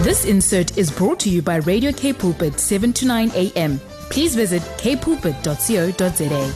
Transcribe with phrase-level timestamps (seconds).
[0.00, 3.78] This insert is brought to you by Radio K Pulpit 7 to 9 a.m.
[4.10, 6.52] Please visit kpulpit.co.za.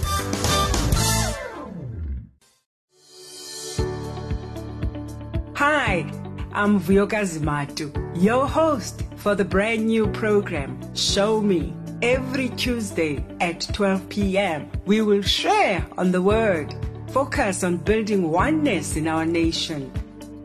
[5.57, 6.11] Hi,
[6.53, 11.75] I'm Vuyokazi Matu, your host for the brand new program, Show Me.
[12.03, 16.75] Every Tuesday at 12 p.m., we will share on the Word,
[17.09, 19.93] focus on building oneness in our nation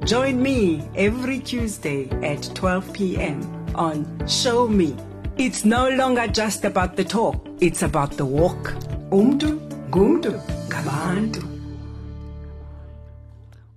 [0.05, 3.41] Join me every Tuesday at 12 p.m.
[3.75, 4.95] on Show Me.
[5.37, 8.73] It's no longer just about the talk, it's about the walk.
[9.11, 10.39] Umdu, gumdu,
[10.69, 11.48] gabandu.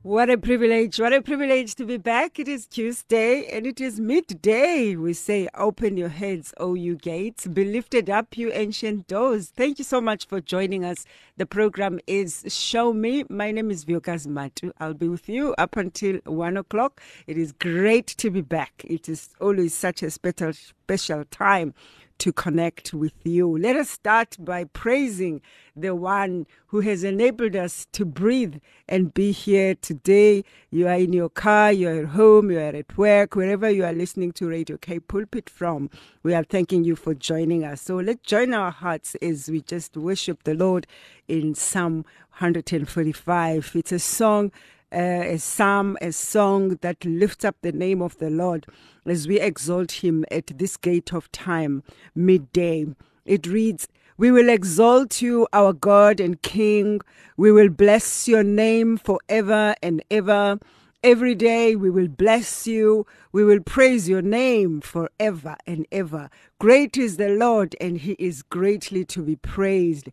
[0.04, 0.98] What a privilege.
[0.98, 2.40] What a privilege to be back.
[2.40, 4.96] It is Tuesday and it is midday.
[4.96, 7.46] We say, Open your heads, O you gates.
[7.46, 9.52] Be lifted up, you ancient doors.
[9.54, 11.04] Thank you so much for joining us.
[11.36, 13.22] The program is Show Me.
[13.28, 14.72] My name is Vuyokazi Matu.
[14.80, 17.00] I'll be with you up until one o'clock.
[17.28, 18.82] It is great to be back.
[18.84, 21.74] It is always such a special, special time
[22.18, 23.58] to connect with you.
[23.58, 25.40] Let us start by praising
[25.74, 28.56] the one who has enabled us to breathe
[28.88, 30.44] and be here today.
[30.70, 33.84] You are in your car, you are at home, you are at work, wherever you
[33.84, 35.90] are listening to Radio K Pulpit from.
[36.22, 37.80] We are thanking you for joining us.
[37.82, 40.86] So let's join our hearts as we just worship the Lord
[41.28, 42.04] in Psalm
[42.38, 43.72] 145.
[43.74, 44.52] It's a song
[44.92, 48.66] uh, a psalm, a song that lifts up the name of the Lord
[49.06, 51.82] as we exalt him at this gate of time,
[52.14, 52.86] midday.
[53.24, 57.00] It reads, We will exalt you, our God and King.
[57.36, 60.58] We will bless your name forever and ever.
[61.02, 63.06] Every day we will bless you.
[63.32, 66.30] We will praise your name forever and ever.
[66.60, 70.10] Great is the Lord, and he is greatly to be praised.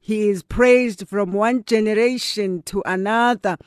[0.00, 3.58] He is praised from one generation to another.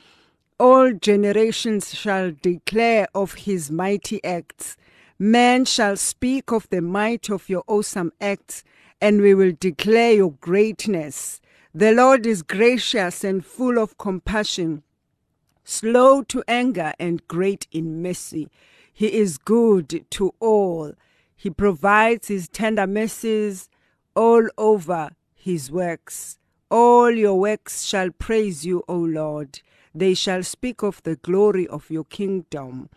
[0.58, 4.78] All generations shall declare of his mighty acts.
[5.18, 8.64] Man shall speak of the might of your awesome acts,
[8.98, 11.42] and we will declare your greatness.
[11.74, 14.82] The Lord is gracious and full of compassion,
[15.62, 18.48] slow to anger and great in mercy.
[18.90, 20.94] He is good to all.
[21.36, 23.68] He provides his tender mercies
[24.14, 26.38] all over his works.
[26.70, 29.60] All your works shall praise you, O Lord.
[29.96, 32.90] They shall speak of the glory of your kingdom,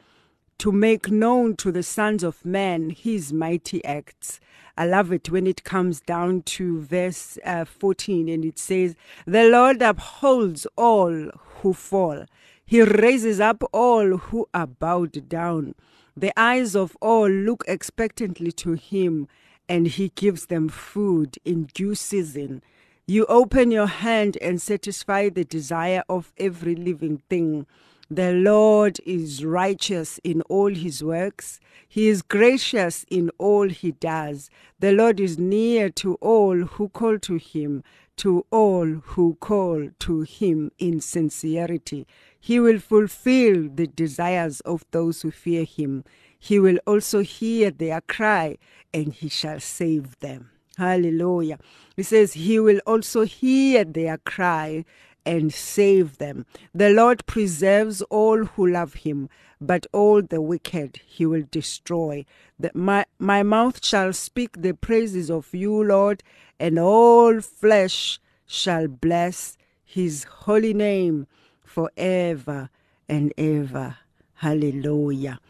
[0.57, 4.41] to make known to the sons of men his mighty acts.
[4.75, 9.45] I love it when it comes down to verse uh, 14 and it says, The
[9.45, 11.29] Lord upholds all
[11.61, 12.25] who fall,
[12.65, 15.75] He raises up all who are bowed down.
[16.17, 19.29] The eyes of all look expectantly to Him,
[19.69, 22.61] and He gives them food in due season.
[23.09, 27.65] You open your hand and satisfy the desire of every living thing.
[28.07, 31.59] The Lord is righteous in all his works.
[31.87, 34.51] He is gracious in all he does.
[34.77, 37.83] The Lord is near to all who call to him,
[38.17, 42.05] to all who call to him in sincerity.
[42.39, 46.03] He will fulfill the desires of those who fear him.
[46.37, 48.59] He will also hear their cry,
[48.93, 50.51] and he shall save them.
[50.79, 51.59] Hallelujah.
[51.97, 54.85] He says, He will also hear their cry
[55.25, 56.45] and save them.
[56.73, 59.27] The Lord preserves all who love him,
[59.59, 62.25] but all the wicked he will destroy.
[62.57, 66.23] The, my, my mouth shall speak the praises of you, Lord,
[66.61, 71.27] and all flesh shall bless his holy name
[71.65, 72.69] forever
[73.09, 73.97] and ever.
[74.35, 75.41] Hallelujah.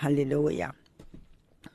[0.00, 0.74] Hallelujah.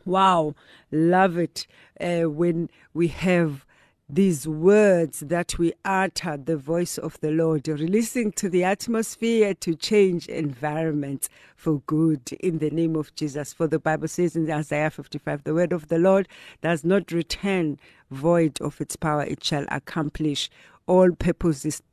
[0.05, 0.55] Wow,
[0.91, 1.67] love it
[1.99, 3.65] uh, when we have
[4.11, 9.75] these words that we utter, the voice of the Lord, releasing to the atmosphere to
[9.75, 13.53] change environments for good in the name of Jesus.
[13.53, 16.27] For the Bible says in Isaiah 55, the word of the Lord
[16.61, 17.77] does not return
[18.09, 20.49] void of its power, it shall accomplish
[20.87, 21.83] all purposes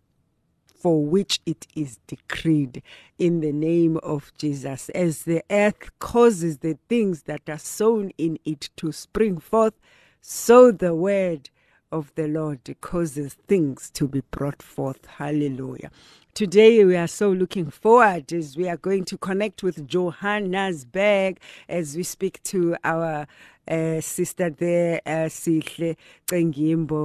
[0.78, 2.82] for which it is decreed
[3.18, 4.88] in the name of Jesus.
[4.90, 9.74] As the earth causes the things that are sown in it to spring forth,
[10.20, 11.50] so the word
[11.92, 15.06] of the Lord causes things to be brought forth.
[15.06, 15.90] Hallelujah.
[16.36, 21.96] Today, we are so looking forward as we are going to connect with Johannesburg as
[21.96, 23.26] we speak to our
[23.66, 25.96] uh, sister there, uh, Sihle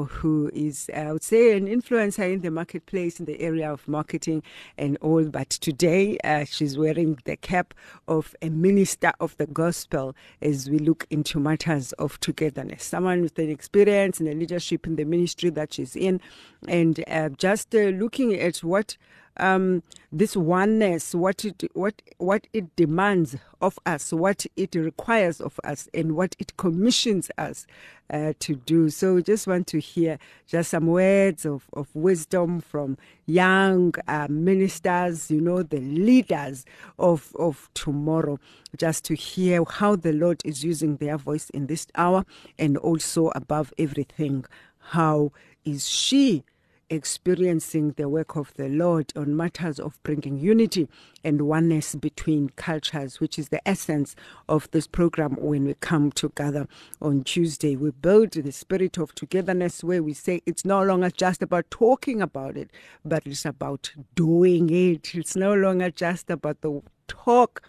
[0.09, 3.87] who is, uh, I would say, an influencer in the marketplace in the area of
[3.87, 4.43] marketing
[4.77, 5.23] and all.
[5.23, 7.73] But today, uh, she's wearing the cap
[8.09, 12.83] of a minister of the gospel as we look into matters of togetherness.
[12.83, 16.19] Someone with an experience and a leadership in the ministry that she's in,
[16.67, 18.97] and uh, just uh, looking at what
[19.37, 25.59] um, this oneness, what it what what it demands of us, what it requires of
[25.63, 27.65] us, and what it commissions us
[28.09, 28.89] uh, to do.
[28.89, 34.27] So, we just want to hear just some words of, of wisdom from young uh,
[34.29, 36.65] ministers, you know, the leaders
[36.99, 38.37] of of tomorrow,
[38.77, 42.25] just to hear how the Lord is using their voice in this hour,
[42.59, 44.45] and also above everything,
[44.79, 45.31] how
[45.63, 46.43] is she
[46.91, 50.89] experiencing the work of the Lord on matters of bringing unity
[51.23, 54.15] and oneness between cultures, which is the essence
[54.49, 56.67] of this program when we come together
[57.01, 57.77] on Tuesday.
[57.77, 62.21] We build the spirit of togetherness where we say it's no longer just about talking
[62.21, 62.69] about it,
[63.05, 65.15] but it's about doing it.
[65.15, 67.63] It's no longer just about the talk,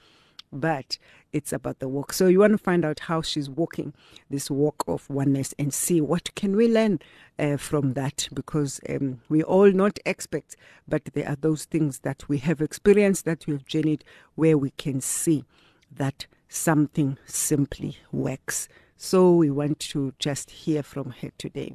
[0.52, 0.98] but
[1.32, 2.12] it's about the walk.
[2.12, 3.94] So you want to find out how she's walking
[4.31, 7.00] this walk of oneness and see what can we learn
[7.38, 10.56] uh, from that because um, we all not experts,
[10.87, 14.70] but there are those things that we have experienced, that we have journeyed, where we
[14.70, 15.44] can see
[15.90, 18.69] that something simply works.
[18.96, 21.75] So we want to just hear from her today.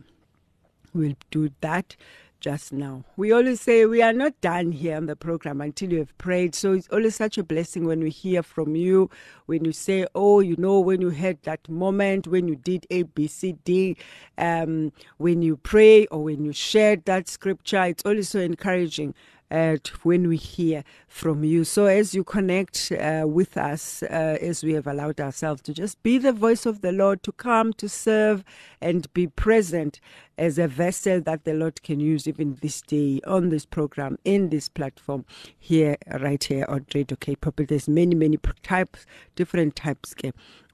[0.94, 1.96] We'll do that
[2.40, 3.04] just now.
[3.16, 6.56] We always say we are not done here on the program until you have prayed.
[6.56, 9.10] So it's always such a blessing when we hear from you,
[9.46, 13.04] when you say, oh, you know, when you had that moment, when you did A,
[13.04, 13.98] B, C, D,
[14.38, 17.84] um, when you pray or when you shared that scripture.
[17.84, 19.14] It's always so encouraging
[19.50, 21.64] uh, when we hear from you.
[21.64, 26.02] So, as you connect uh, with us, uh, as we have allowed ourselves to just
[26.04, 28.44] be the voice of the Lord, to come, to serve,
[28.82, 30.00] and be present
[30.38, 34.50] as a vessel that the Lord can use even this day on this program, in
[34.50, 35.26] this platform,
[35.58, 37.36] here, right here on Radio K.
[37.58, 39.06] There's many, many types,
[39.36, 40.14] different types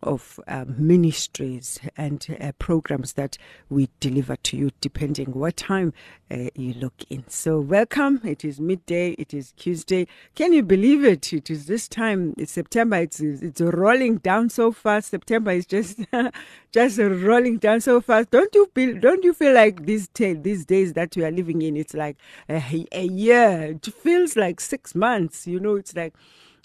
[0.03, 3.38] of um, ministries and uh, programs that
[3.69, 5.94] we deliver to you depending what time
[6.31, 7.23] uh, you look in.
[7.27, 8.21] So, welcome.
[8.23, 9.11] It is midday.
[9.11, 10.07] It is Tuesday.
[10.35, 11.33] Can you believe it?
[11.33, 12.33] It is this time.
[12.38, 12.97] It's September.
[12.97, 15.09] It's it's rolling down so fast.
[15.11, 16.00] September is just
[16.71, 18.31] just rolling down so fast.
[18.31, 19.00] Don't you feel?
[19.00, 21.77] Don't you feel like these t- these days that we are living in?
[21.77, 22.17] It's like
[22.50, 23.75] a, a year.
[23.75, 25.47] It feels like six months.
[25.47, 26.13] You know, it's like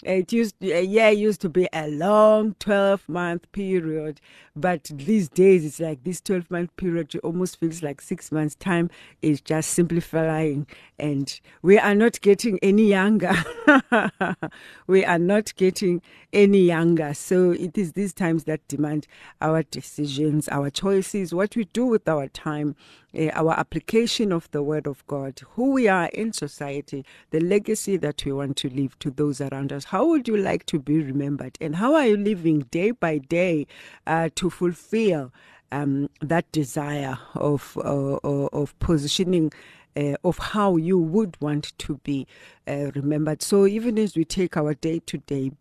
[0.03, 4.21] it used a year used to be a long 12 month period,
[4.55, 8.55] but these days it's like this 12 month period almost feels like six months.
[8.55, 8.89] Time
[9.21, 10.67] is just simplifying,
[10.97, 13.35] and we are not getting any younger.
[14.87, 16.01] we are not getting
[16.31, 17.13] any younger.
[17.13, 19.05] So it is these times that demand
[19.41, 22.75] our decisions, our choices, what we do with our time,
[23.17, 27.97] uh, our application of the Word of God, who we are in society, the legacy
[27.97, 29.85] that we want to leave to those around us.
[29.89, 31.57] How would you like to be remembered?
[31.59, 33.65] And how are you living day by day
[34.05, 35.33] uh, to fulfill
[35.71, 39.51] um, that desire of, uh, of positioning?
[39.97, 42.27] Uh, of how you would want to be
[42.67, 43.41] uh, remembered.
[43.41, 45.51] So, even as we take our day to day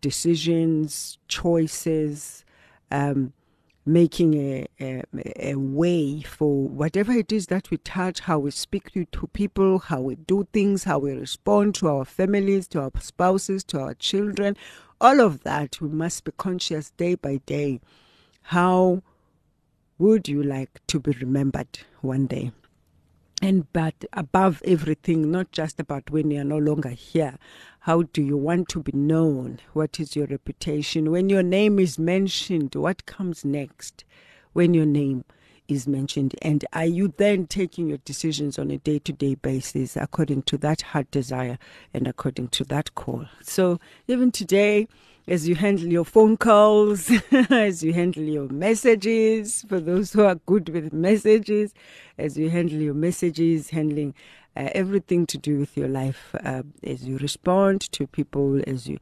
[0.00, 2.42] decisions, choices,
[2.90, 3.34] um,
[3.92, 5.02] making a, a,
[5.36, 9.80] a, way for whatever it is that we touch, how we speak to, to people,
[9.80, 13.94] how we do things, how we respond to our families, to our spouses, to our
[13.94, 14.56] children.
[15.00, 17.80] All of that, we must be conscious day by day.
[18.42, 19.02] How
[19.98, 22.52] would you like to be remembered one day?
[23.42, 27.38] And but above everything, not just about when you are no longer here,
[27.80, 29.60] how do you want to be known?
[29.72, 31.10] What is your reputation?
[31.10, 34.04] When your name is mentioned, what comes next
[34.52, 35.24] when your name
[35.68, 36.34] is mentioned?
[36.42, 40.58] And are you then taking your decisions on a day to day basis according to
[40.58, 41.58] that heart desire
[41.94, 43.24] and according to that call?
[43.42, 44.86] So even today,
[45.30, 47.08] as you handle your phone calls,
[47.50, 51.72] as you handle your messages, for those who are good with messages,
[52.18, 54.12] as you handle your messages, handling
[54.56, 58.98] uh, everything to do with your life, uh, as you respond to people, as you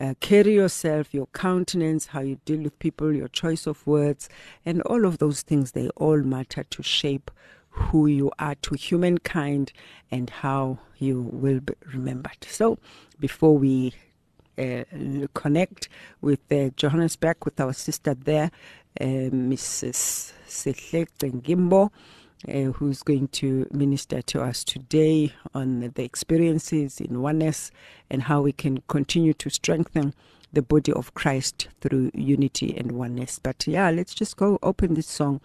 [0.00, 4.30] uh, carry yourself, your countenance, how you deal with people, your choice of words,
[4.64, 7.30] and all of those things, they all matter to shape
[7.68, 9.74] who you are to humankind
[10.10, 12.46] and how you will be remembered.
[12.48, 12.78] So,
[13.20, 13.92] before we
[15.34, 15.88] connect
[16.20, 18.50] with uh, Johannesburg, with our sister there,
[19.00, 20.32] uh, Mrs.
[20.48, 21.08] Sehlek
[21.42, 21.90] Gimbo,
[22.48, 27.70] uh, who's going to minister to us today on the experiences in oneness
[28.10, 30.14] and how we can continue to strengthen
[30.52, 33.38] the body of Christ through unity and oneness.
[33.38, 35.40] But yeah, let's just go open this song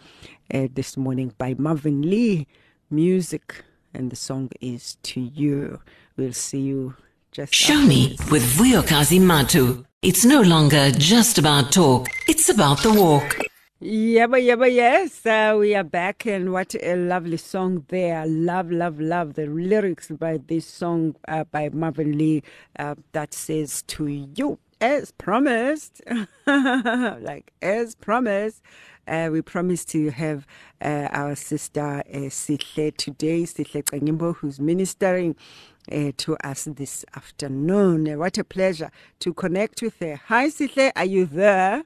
[0.54, 2.48] uh, this morning by Marvin Lee
[2.90, 3.64] Music,
[3.94, 5.82] and the song is To You.
[6.18, 6.96] We'll see you
[7.32, 9.86] just Show me with Vuyokazi Matu.
[10.02, 13.40] It's no longer just about talk, it's about the walk.
[13.80, 18.28] Yeah, but yeah, but yes, uh, we are back, and what a lovely song there!
[18.28, 22.44] Love, love, love the lyrics by this song uh, by Marvin Lee
[22.78, 26.02] uh, that says to you, as promised,
[26.46, 28.62] like as promised.
[29.08, 30.46] Uh, we promised to have
[30.80, 35.36] uh, our sister uh, Sihle today, Sihle Kanyimbo, who's ministering
[35.92, 38.10] uh, to us this afternoon.
[38.10, 40.20] Uh, what a pleasure to connect with her.
[40.28, 41.84] Hi, Sihle, are you there?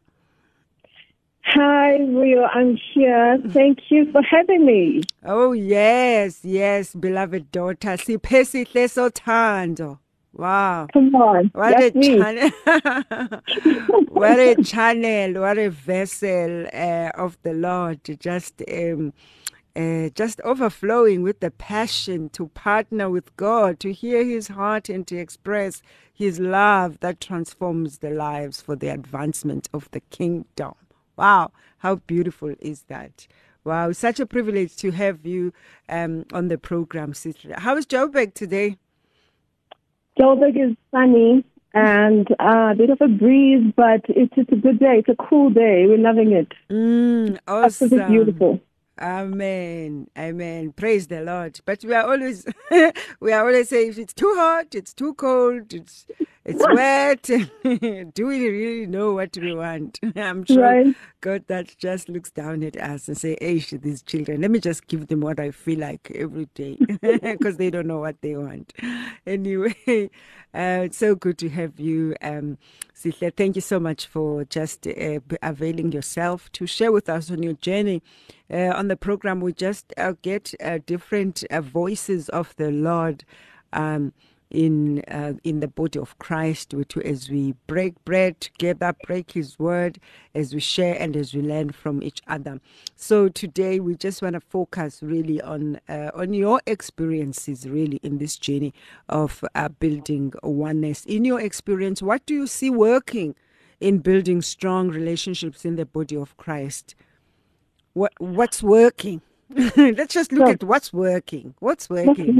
[1.47, 2.43] Hi, Rio.
[2.45, 3.37] I'm here.
[3.49, 5.01] Thank you for having me.
[5.23, 7.97] Oh, yes, yes, beloved daughter.
[7.97, 9.99] Siphe sihle sothando.
[10.33, 10.87] Wow.
[10.91, 11.51] Come on.
[11.53, 12.17] What a me.
[12.17, 12.49] channel.
[14.09, 18.01] what a channel, what a vessel uh, of the Lord.
[18.19, 19.13] Just um,
[19.75, 25.05] uh, just overflowing with the passion to partner with God, to hear his heart and
[25.07, 25.81] to express
[26.13, 30.73] his love that transforms the lives for the advancement of the kingdom.
[31.17, 33.27] Wow, how beautiful is that?
[33.63, 35.51] Wow, such a privilege to have you
[35.89, 37.53] um, on the program, sister.
[37.57, 38.77] How is Joburg today?
[40.19, 44.79] Joburg is sunny and uh, a bit of a breeze, but it's, it's a good
[44.79, 44.99] day.
[44.99, 45.85] It's a cool day.
[45.87, 46.47] We're loving it.
[46.69, 48.11] Mm, Absolutely awesome.
[48.13, 48.61] beautiful.
[49.01, 50.07] Amen.
[50.17, 50.73] Amen.
[50.73, 51.59] Praise the Lord.
[51.65, 52.45] But we are always
[53.19, 56.07] we are always saying if it's too hot, it's too cold, it's
[56.45, 57.23] it's wet.
[58.13, 59.99] Do we really know what we want?
[60.15, 60.95] I'm sure Right.
[61.21, 64.87] God that just looks down at us and say, Hey, these children, let me just
[64.87, 68.73] give them what I feel like every day because they don't know what they want.
[69.25, 69.75] Anyway,
[70.53, 72.57] uh, it's so good to have you, um,
[72.95, 73.35] Sihle.
[73.35, 77.53] Thank you so much for just uh, availing yourself to share with us on your
[77.53, 78.03] journey.
[78.51, 83.25] Uh, on the program, we just uh, get uh, different uh, voices of the Lord.
[83.73, 84.13] Um,
[84.49, 89.59] in uh, in the body of Christ to, as we break bread together, break His
[89.59, 89.99] word,
[90.33, 92.59] as we share and as we learn from each other.
[92.95, 98.17] So today we just want to focus really on uh, on your experiences really in
[98.17, 98.73] this journey
[99.09, 101.05] of uh, building oneness.
[101.05, 103.35] In your experience, what do you see working
[103.79, 106.95] in building strong relationships in the body of Christ?
[107.93, 109.21] What what's working?
[109.77, 111.53] Let's just look So- at what's working.
[111.59, 112.39] What's That's working?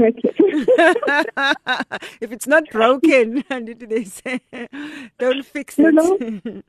[2.20, 4.40] if it's not broken, and they say,
[5.18, 5.94] don't fix You it.
[5.94, 6.62] know?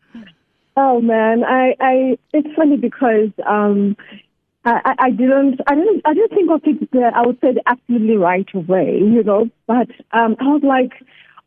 [0.77, 3.97] oh man, I, I, it's funny because, um,
[4.65, 6.91] I, I- I didn't, I didn't, I didn't think of it.
[6.91, 9.49] The, I would say the absolutely right way, you know.
[9.65, 10.91] But um, I was like,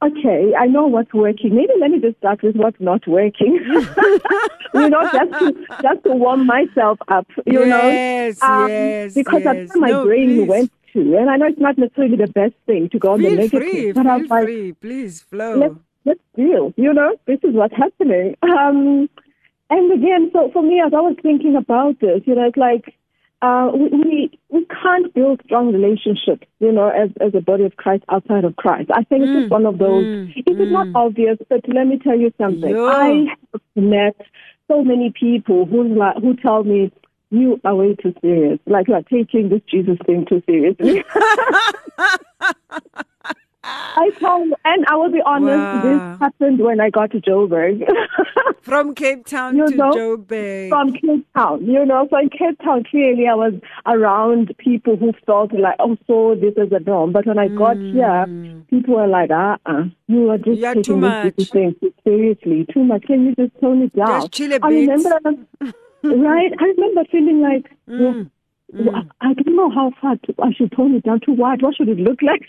[0.03, 1.55] okay, I know what's working.
[1.55, 3.55] Maybe let me just start with what's not working.
[4.75, 7.27] you know, just to, just to warm myself up.
[7.47, 9.45] You yes, know, Um, yes, because yes.
[9.45, 10.49] that's where my no, brain please.
[10.49, 13.31] went to, and I know it's not necessarily the best thing to go on the
[13.31, 14.73] negative, free, but I feel was like, free.
[14.73, 15.57] Please flow.
[15.59, 16.73] let's let's deal.
[16.77, 18.37] You know, this is what's happening.
[18.43, 19.09] Um,
[19.69, 22.95] and again, so for me, as I was thinking about this, you know, it's like
[23.43, 28.05] uh, we, we can't build strong relationships, you know, as as a body of Christ
[28.09, 28.91] outside of Christ.
[28.93, 30.05] I think it's just one of those.
[30.05, 32.77] mm, it is not obvious, but let me tell you something.
[32.77, 34.17] I have met
[34.69, 36.93] so many people who like, who tell me.
[37.33, 38.59] You are way too serious.
[38.67, 41.05] Like you are taking this Jesus thing too seriously.
[43.63, 45.83] I you, and I will be honest, Wow.
[45.83, 47.83] this happened when I got to Joburg
[48.63, 50.69] From Cape Town You to know, Joburg.
[50.69, 51.65] from Cape Town.
[51.65, 53.55] You know, so in Cape Town, clearly I was
[53.87, 57.13] around people who felt like, oh, so this is a norm.
[57.13, 58.27] But when I got here,
[58.69, 61.37] people were like, uh uh you are just You're taking too much.
[61.37, 61.75] Jesus thing
[62.05, 63.03] seriously, too much.
[63.05, 64.21] Can you just tone it down?
[64.23, 64.89] Just chill a I bit.
[64.89, 65.19] remember,
[66.03, 66.53] right?
[66.59, 68.27] I remember feeling like, well,
[68.73, 69.11] Mm.
[69.21, 71.61] I don't know how far to, I should tone it down to what?
[71.61, 72.49] What should it look like?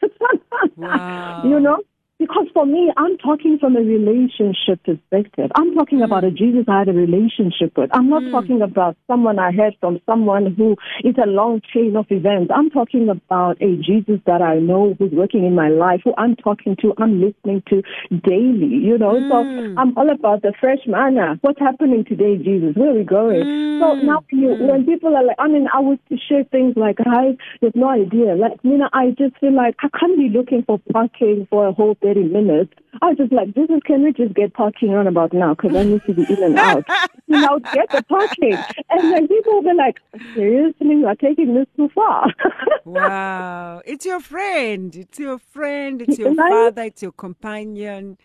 [0.77, 1.41] Wow.
[1.44, 1.80] You know?
[2.22, 5.50] Because for me, I'm talking from a relationship perspective.
[5.56, 6.04] I'm talking hmm.
[6.04, 7.90] about a Jesus I had a relationship with.
[7.94, 8.30] I'm not hmm.
[8.30, 12.51] talking about someone I heard from someone who is a long chain of events.
[12.54, 16.36] I'm talking about a Jesus that I know who's working in my life, who I'm
[16.36, 18.70] talking to, I'm listening to daily.
[18.70, 19.80] You know, so hmm.
[19.80, 21.40] I'm all about the fresh manna.
[21.42, 22.75] What's happening today, Jesus?
[22.75, 23.80] Where are we going?
[23.82, 25.98] So now when, you, when people are like, I mean, I would
[26.30, 28.36] share things like, I have no idea.
[28.36, 31.74] Like, you know, I just feel like I can't be looking for parking for a
[31.74, 32.74] whole 30 minutes.
[33.01, 35.53] I was just like, Jesus, can we just get parking on about now?
[35.53, 36.84] Because I need to be in and out.
[37.27, 38.58] you know, get the parking.
[38.89, 39.98] And then people be like,
[40.36, 42.27] seriously, you are taking this too far.
[42.86, 43.82] wow.
[43.86, 44.96] It's your friend.
[44.96, 46.01] It's your friend.
[46.01, 46.84] It's your father.
[46.84, 48.18] It's your companion.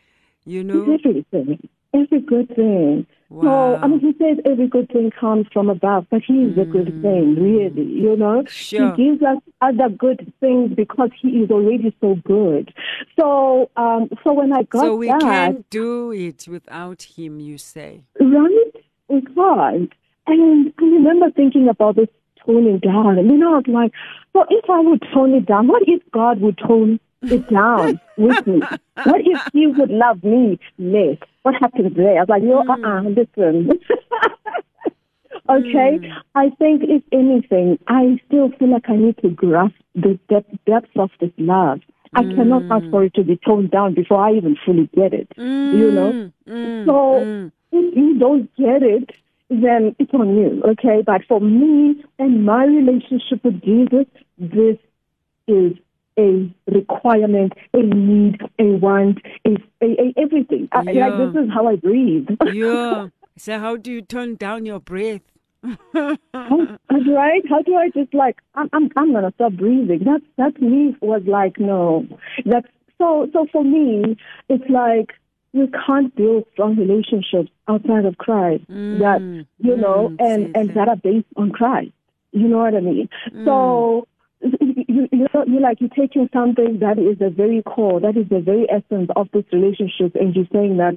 [0.45, 0.83] You know?
[0.83, 1.69] Everything.
[1.95, 3.07] Every good thing.
[3.28, 3.76] Wow.
[3.76, 6.64] So, I mean, he says every good thing comes from above, but he is a
[6.64, 8.45] good thing, really, you know?
[8.47, 8.95] Sure.
[8.95, 12.73] He gives us other good things because he is already so good.
[13.18, 17.59] So, um, so when I got So we that, can't do it without him, you
[17.59, 18.02] say.
[18.21, 18.73] right?
[19.09, 19.92] We can't.
[20.28, 22.09] And I remember thinking about this
[22.45, 23.18] toning down.
[23.18, 23.92] And you know, I was like,
[24.35, 28.47] well, if I would tone it down, what if God would tone it down with
[28.47, 28.61] me?
[29.05, 31.19] What if He would love me less?
[31.43, 32.17] What happens there?
[32.19, 32.85] I was like, yo, Mm.
[32.85, 33.79] uh-uh, listen.
[35.49, 36.23] okay, Mm.
[36.35, 40.97] I think if anything, I still feel like I need to grasp the depth, depth
[40.97, 41.81] of this love.
[42.15, 42.77] I cannot Mm.
[42.77, 45.29] ask for it to be toned down before I even fully get it.
[45.37, 46.13] You know?
[46.13, 46.93] Mm, mm, So
[47.27, 47.53] mm.
[47.73, 49.11] if you don't get it,
[49.51, 51.03] then it's on you, okay?
[51.05, 54.07] But for me and my relationship with Jesus,
[54.39, 54.79] this
[55.47, 55.77] is
[56.19, 59.51] a requirement, a need, a want, a,
[59.83, 60.69] a, a everything.
[60.73, 61.09] I, Yeah.
[61.09, 62.29] like this is how I breathe.
[62.53, 63.09] yeah.
[63.39, 65.21] So how do you turn down your breath?
[65.93, 66.17] how,
[66.91, 67.43] right?
[67.51, 70.01] How do I just like I'm I'm I'm gonna stop breathing?
[70.05, 72.07] That that me was like no.
[72.45, 72.67] That's
[72.99, 74.17] so so for me
[74.49, 75.13] it's like
[75.53, 79.21] you can't build strong relationships outside of Christ that
[79.59, 80.75] you know mm, and and sis.
[80.77, 81.93] that are based on Christ.
[82.33, 83.09] You know what I mean?
[83.45, 84.07] So
[84.97, 88.41] you, you, you're like you're taking something that is the very core, that is the
[88.41, 90.97] very essence of this relationship, and you're saying that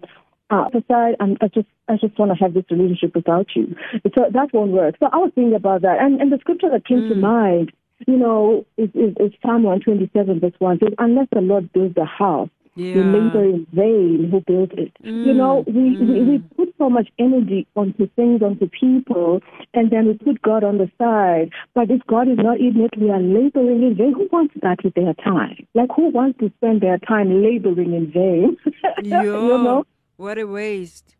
[0.50, 3.76] uh, aside, I'm, I just I just want to have this relationship without you.
[4.16, 4.96] So that won't work.
[5.00, 7.72] So I was thinking about that, and and the scripture that came to mind,
[8.08, 10.80] you know, is, is, is Psalm 127 verse one.
[10.80, 12.96] Says, "Unless the Lord builds the house, Yeah.
[12.96, 16.56] we labor in vain who built it." You know, mm, we, we we mm.
[16.56, 19.42] put so much energy onto things, onto people,
[19.74, 21.52] and then we put God on the side.
[21.76, 24.14] But if God is not in it, we are laboring in vain.
[24.14, 25.68] Who wants that with their time?
[25.76, 28.58] Like who wants to spend their time laboring in vain?
[29.04, 29.86] Yo, you know.
[30.18, 31.19] what a waste.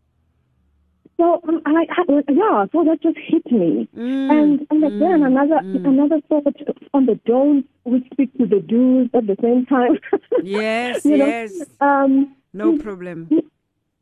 [1.20, 3.90] So um, I, I, yeah, so that just hit me.
[3.94, 5.86] Mm, and and again, mm, another mm.
[5.86, 6.46] another thought
[6.94, 10.00] on the don'ts, we speak to the do's at the same time.
[10.44, 11.62] Yes, You know, yes.
[11.82, 13.28] um, No problem.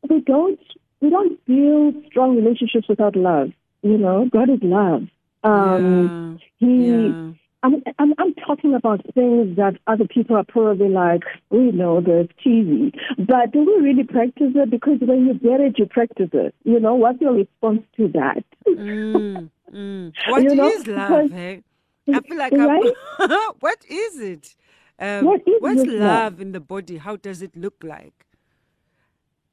[0.08, 0.60] we don't
[1.00, 3.50] we don't build strong relationships without love.
[3.82, 5.02] You know, God is love.
[5.42, 6.68] Um, yeah.
[6.68, 7.32] He, yeah.
[7.62, 12.28] I'm, I'm I'm talking about things that other people are probably like, we know that's
[12.42, 14.70] cheesy, but do we really practice it?
[14.70, 16.54] Because when you get it, you practice it.
[16.64, 18.44] You know, what's your response to that?
[18.66, 20.12] Mm, mm.
[20.30, 21.30] What You is know, love?
[21.30, 21.62] Hey?
[22.12, 22.94] I feel like Right?
[23.18, 24.54] I'm, what is it?
[25.00, 26.40] Um, What is what's love love?
[26.40, 26.96] in the body?
[26.98, 28.14] How does it look like?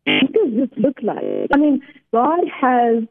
[0.06, 1.50] What does this look like?
[1.54, 3.04] I mean, God has.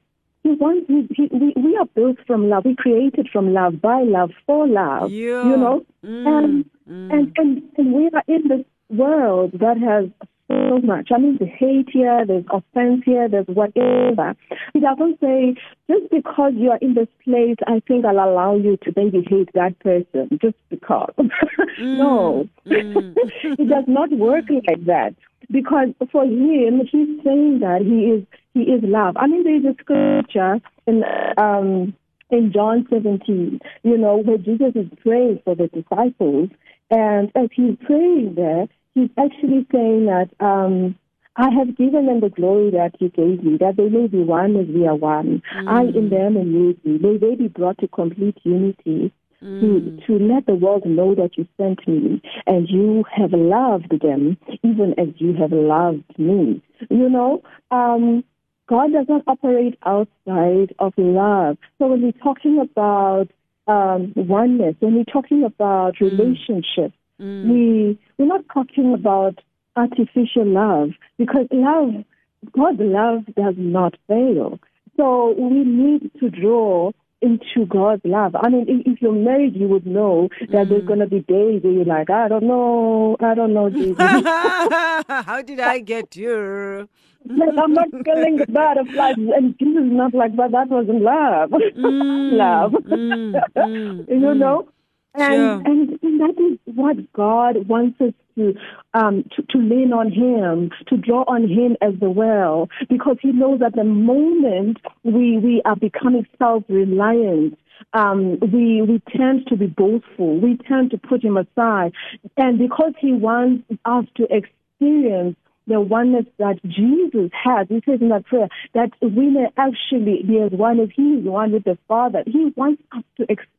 [0.45, 0.87] He wants.
[0.89, 2.65] He, he, we, we are built from love.
[2.67, 5.11] We created from love, by love, for love.
[5.11, 5.45] Yeah.
[5.51, 7.13] You know, Mm, and, mm.
[7.15, 10.11] and and and we are in this world that has
[10.49, 11.09] so much.
[11.15, 14.35] I mean, the hate here, there's offense here, there's whatever.
[14.73, 15.55] He doesn't say
[15.89, 19.51] just because you are in this place, I think I'll allow you to maybe hate
[19.55, 21.13] that person just because.
[21.79, 23.15] no, mm.
[23.45, 25.15] it does not work like that.
[25.51, 29.17] Because for him, he's saying that he is he is love.
[29.19, 31.05] I mean, there is a scripture in
[31.37, 31.95] um,
[32.31, 36.49] in John 17, you know, where Jesus is praying for the disciples,
[36.91, 40.97] and as he's praying there, he's actually saying that um,
[41.37, 44.57] I have given them the glory that you gave me, that they may be one
[44.57, 45.43] as we are one.
[45.69, 46.99] I in them and you in me.
[46.99, 49.13] May they be brought to complete unity
[49.61, 54.39] to, to let the world know that you sent me and you have loved them
[54.63, 56.63] even as you have loved me.
[56.89, 58.25] You know, um,
[58.69, 61.59] God does not operate outside of love.
[61.79, 63.29] So when we're talking about
[63.67, 69.41] um, oneness, when we're talking about relationships, we we're not talking about
[69.77, 72.05] artificial love because love,
[72.53, 74.59] God's love does not fail.
[74.97, 78.37] So we need to draw into God's love.
[78.37, 81.73] I mean, if you're married, you would know that there's going to be days where
[81.73, 83.97] you're like, I don't know, I don't know, Jesus.
[83.99, 86.87] How did I get here?
[87.25, 89.17] like, I'm not feeling the butterflies.
[89.17, 91.51] And Jesus is not like, but that wasn't love.
[91.51, 92.73] love.
[92.73, 94.37] Mm, mm, you mm.
[94.37, 94.69] know?
[95.15, 95.63] And, Sure.
[95.65, 98.55] and and that is what God wants us to
[98.95, 103.61] um to, to lean on Him, to draw on Him as well, because He knows
[103.61, 107.57] that the moment we we are becoming self reliant,
[107.93, 110.41] um, we we tend to be boastful.
[110.41, 111.93] We tend to put Him aside,
[112.37, 117.67] and because He wants us to experience the oneness that Jesus has.
[117.69, 121.25] He says in that prayer that we may actually be as one as He is
[121.25, 122.23] one with the Father.
[122.27, 123.51] He wants us to experience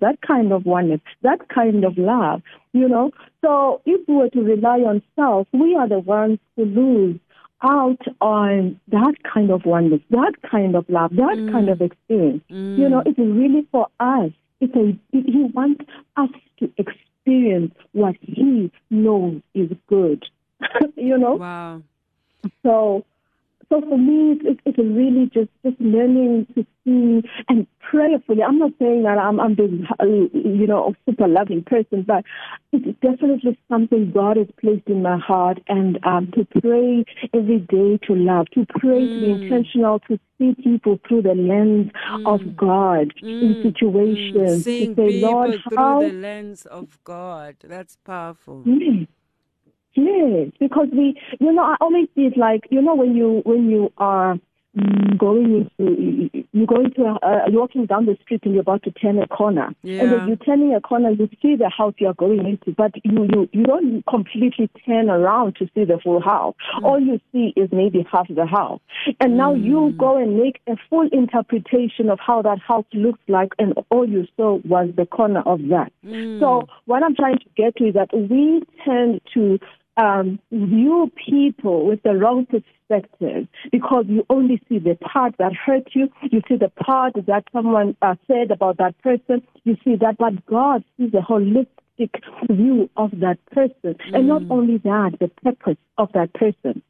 [0.00, 3.10] that kind of oneness, that kind of love, you know.
[3.44, 7.20] So if we were to rely on self, we are the ones who lose
[7.62, 11.50] out on that kind of oneness, that kind of love, that mm.
[11.50, 12.42] kind of experience.
[12.50, 12.78] Mm.
[12.78, 14.30] You know, it's really for us.
[14.60, 15.84] It's a, he wants
[16.16, 20.24] us to experience what he knows is good.
[20.96, 21.36] you know?
[21.36, 21.82] Wow.
[22.62, 23.04] So,
[23.68, 28.42] so for me, it's, it's really just, just learning to see and prayerfully.
[28.42, 32.24] I'm not saying that I'm, I'm being, uh, you know, a super loving person, but
[32.72, 37.98] it's definitely something God has placed in my heart and um, to pray every day
[38.06, 39.20] to love, to pray mm.
[39.20, 42.26] to be intentional, to see people through the lens mm.
[42.26, 43.42] of God mm.
[43.42, 44.64] in situations.
[44.64, 46.00] Seeing to say, Lord, how...
[46.00, 47.56] through the lens of God.
[47.62, 48.64] That's powerful.
[49.94, 50.50] Yes.
[50.58, 53.92] Because we, you know, I always see it like, you know, when you when you
[53.98, 54.38] are
[55.18, 58.90] going into you're going to uh, you're walking down the street and you're about to
[58.90, 60.02] turn a corner yeah.
[60.02, 63.28] and then you're turning a corner you see the house you're going into but you
[63.32, 66.84] you, you don't completely turn around to see the full house mm.
[66.84, 68.80] all you see is maybe half the house
[69.20, 69.64] and now mm.
[69.64, 74.08] you go and make a full interpretation of how that house looks like and all
[74.08, 76.40] you saw was the corner of that mm.
[76.40, 79.58] so what i'm trying to get to is that we tend to
[79.96, 85.88] um, view people with the wrong perspective because you only see the part that hurt
[85.94, 86.08] you.
[86.30, 89.42] You see the part that someone uh, said about that person.
[89.64, 92.10] You see that, but God sees a holistic
[92.50, 93.94] view of that person.
[93.94, 94.14] Mm.
[94.14, 94.50] And not mm.
[94.50, 96.82] only that, the purpose of that person.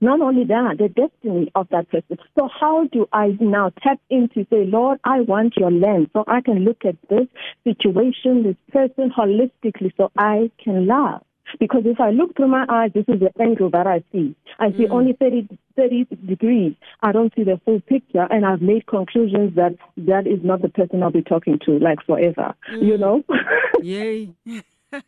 [0.00, 2.18] Not only that, the destiny of that person.
[2.36, 6.40] So how do I now tap into say, Lord, I want your lens so I
[6.40, 7.28] can look at this
[7.62, 11.22] situation, this person holistically so I can love.
[11.58, 14.34] Because if I look through my eyes, this is the angle that I see.
[14.58, 14.90] I see mm.
[14.90, 16.74] only 30, 30 degrees.
[17.02, 20.68] I don't see the full picture, and I've made conclusions that that is not the
[20.68, 22.54] person I'll be talking to, like forever.
[22.72, 22.86] Mm.
[22.86, 23.24] You know?
[23.82, 24.34] Yay.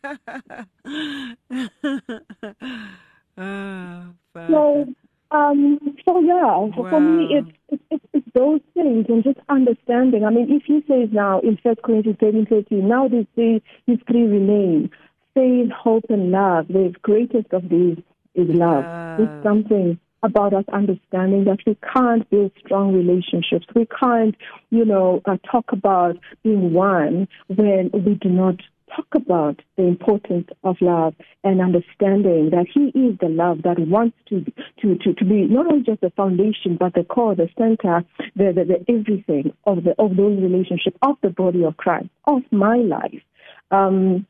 [3.37, 4.87] ah, so,
[5.31, 6.71] um, so yeah, wow.
[6.75, 7.49] for me, it's,
[7.91, 10.25] it's, it's, those things and just understanding.
[10.25, 13.99] I mean, if he says now in First Corinthians 13, 13, now these three, these
[14.07, 14.89] three remain
[15.35, 16.67] faith, hope, and love.
[16.69, 17.97] The greatest of these
[18.33, 18.83] is love.
[18.83, 19.23] Uh.
[19.23, 23.67] It's something about us understanding that we can't build strong relationships.
[23.75, 24.35] We can't,
[24.71, 28.55] you know, uh, talk about being one when we do not
[28.95, 34.17] talk about the importance of love and understanding that He is the love that wants
[34.29, 34.43] to
[34.81, 38.03] to to, to be not only just the foundation but the core, the center,
[38.35, 42.41] the, the, the everything of the of those relationships of the body of Christ, of
[42.51, 43.21] my life.
[43.71, 44.25] Um,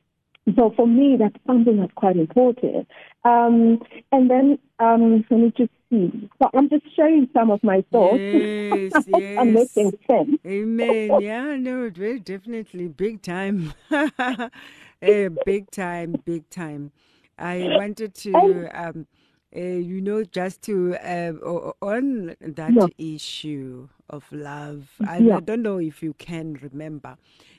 [0.56, 2.88] so for me, that's something that's quite important.
[3.24, 3.80] Um,
[4.12, 6.30] and then um, let me just see.
[6.42, 8.20] So I'm just sharing some of my thoughts.
[8.20, 9.38] Yes, yes.
[9.40, 10.38] I'm making sense.
[10.46, 11.22] Amen.
[11.22, 13.74] Yeah, no, very definitely big time.
[15.02, 16.92] eh, big time, big time.
[17.40, 19.08] I wanted to, um,
[19.56, 21.34] uh, you know, just to uh,
[21.82, 23.16] on that yeah.
[23.16, 24.90] issue of love.
[25.06, 25.38] I, yeah.
[25.38, 27.18] I don't know if you can remember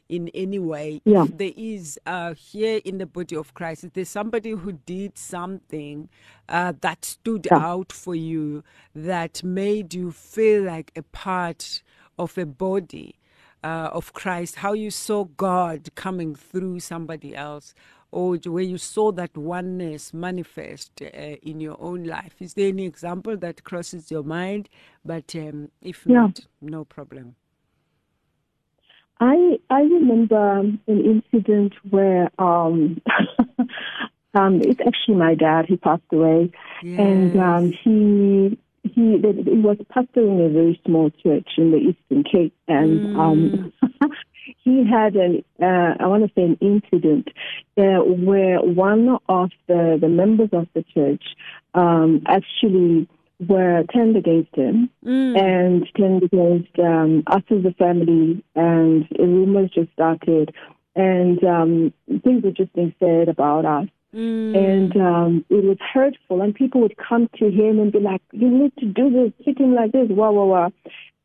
[0.09, 1.01] in any way.
[1.05, 1.25] Yeah.
[1.25, 5.19] If there is uh, here in the body of Christ, if there's somebody who did
[5.19, 6.09] something
[6.49, 7.59] uh, that stood yeah.
[7.59, 8.62] out for you,
[8.95, 11.83] that made you feel like a part
[12.19, 13.16] of a body
[13.64, 17.75] uh, of Christ, how you saw God coming through somebody else,
[18.12, 22.37] or where you saw that oneness manifest uh, in your own life.
[22.40, 24.69] Is there any example that crosses your mind?
[25.05, 26.14] But um, if yeah.
[26.23, 27.35] not, no problem.
[29.20, 33.00] I I remember an incident where um,
[34.35, 35.66] um, it's actually my dad.
[35.66, 36.50] He passed away,
[36.83, 37.00] yes.
[37.00, 42.55] and um, he he he was pastoring a very small church in the Eastern Cape,
[42.68, 44.02] and um, mm.
[44.02, 44.12] um,
[44.64, 47.29] he had an uh, I want to say an incident
[47.79, 51.24] uh, where one of the the members of the church
[51.74, 53.09] um, actually
[53.40, 55.38] were turned against him mm.
[55.38, 60.55] and turned against um, us as a family, and rumors just started,
[60.94, 61.92] and um,
[62.25, 63.88] things were just being said about us.
[64.14, 64.57] Mm.
[64.57, 68.49] And um, it was hurtful, and people would come to him and be like, "You
[68.49, 70.70] need to do this, treat him like this, wah wah wah."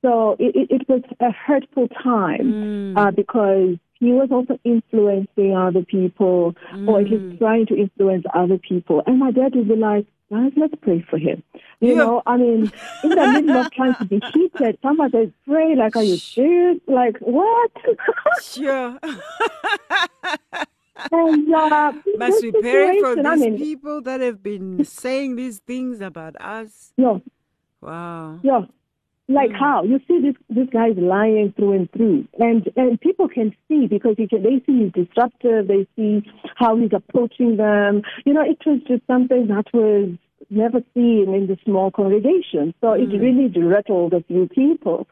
[0.02, 2.98] So it, it, was a hurtful time mm.
[2.98, 6.56] uh, because he was also influencing other people,
[6.88, 7.38] or at least mm.
[7.38, 9.04] trying to influence other people.
[9.06, 11.44] And my dad would be like, let's pray for him.
[11.80, 11.96] You yeah.
[11.96, 12.72] know, I mean,
[13.04, 16.80] in the middle of trying to be heated, someone says, pray, like, are you serious?
[16.88, 17.72] Like, what?
[18.42, 18.98] sure.
[21.12, 25.60] and, uh, Must be praying for these I mean, people that have been saying these
[25.60, 26.94] things about us.
[26.98, 27.18] Yeah.
[27.82, 28.40] Wow.
[28.44, 28.66] Yeah.
[29.34, 29.60] Like mm.
[29.60, 33.56] how you see this this guy is lying through and through, and and people can
[33.68, 35.68] see because he can, they see he's disruptive.
[35.68, 36.24] They see
[36.56, 38.02] how he's approaching them.
[38.26, 40.10] You know, it was just something that was
[40.50, 42.74] never seen in the small congregation.
[42.82, 43.02] So mm.
[43.02, 45.08] it really rattled a few people.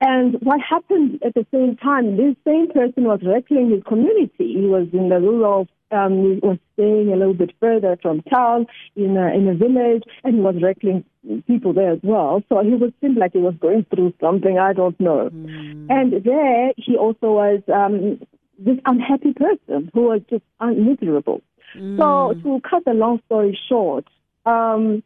[0.00, 4.54] And what happened at the same time, this same person was rattling his community.
[4.54, 9.16] He was in the rural um, was staying a little bit further from town in
[9.16, 11.04] a, in a village, and he was wrestling
[11.46, 12.42] people there as well.
[12.48, 14.58] So he was seemed like he was going through something.
[14.58, 15.30] I don't know.
[15.32, 15.86] Mm.
[15.90, 18.20] And there, he also was um,
[18.58, 21.42] this unhappy person who was just miserable.
[21.76, 21.98] Mm.
[21.98, 24.06] So to cut the long story short,
[24.46, 25.02] um,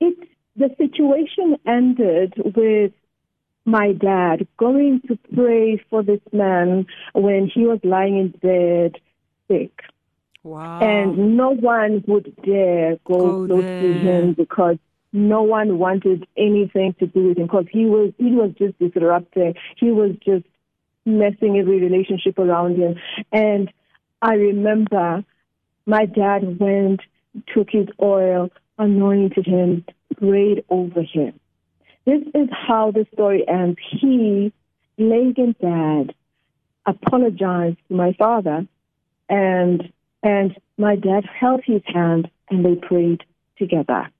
[0.00, 0.16] it
[0.56, 2.92] the situation ended with
[3.66, 9.00] my dad going to pray for this man when he was lying in bed
[9.48, 9.82] sick.
[10.46, 10.78] Wow.
[10.78, 13.82] And no one would dare go, go close there.
[13.82, 14.76] to him because
[15.12, 19.54] no one wanted anything to do with him because he was he was just disrupting.
[19.76, 20.44] He was just
[21.04, 22.94] messing every relationship around him.
[23.32, 23.72] And
[24.22, 25.24] I remember
[25.84, 27.00] my dad went,
[27.52, 29.84] took his oil, anointed him,
[30.16, 31.40] prayed over him.
[32.04, 33.78] This is how the story ends.
[33.90, 34.52] He,
[34.96, 36.14] laid in bed,
[36.86, 38.66] apologized to my father,
[39.28, 39.92] and
[40.26, 43.22] and my dad held his hand and they prayed
[43.56, 44.10] together.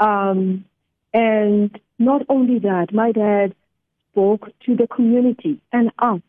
[0.00, 0.64] Um,
[1.12, 3.54] and not only that, my dad
[4.10, 6.22] spoke to the community and asked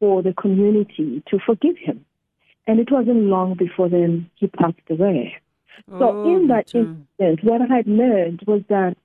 [0.00, 2.04] for the community to forgive him.
[2.66, 5.36] And it wasn't long before then he passed away.
[5.92, 8.96] Oh, so in that instance, what I had learned was that,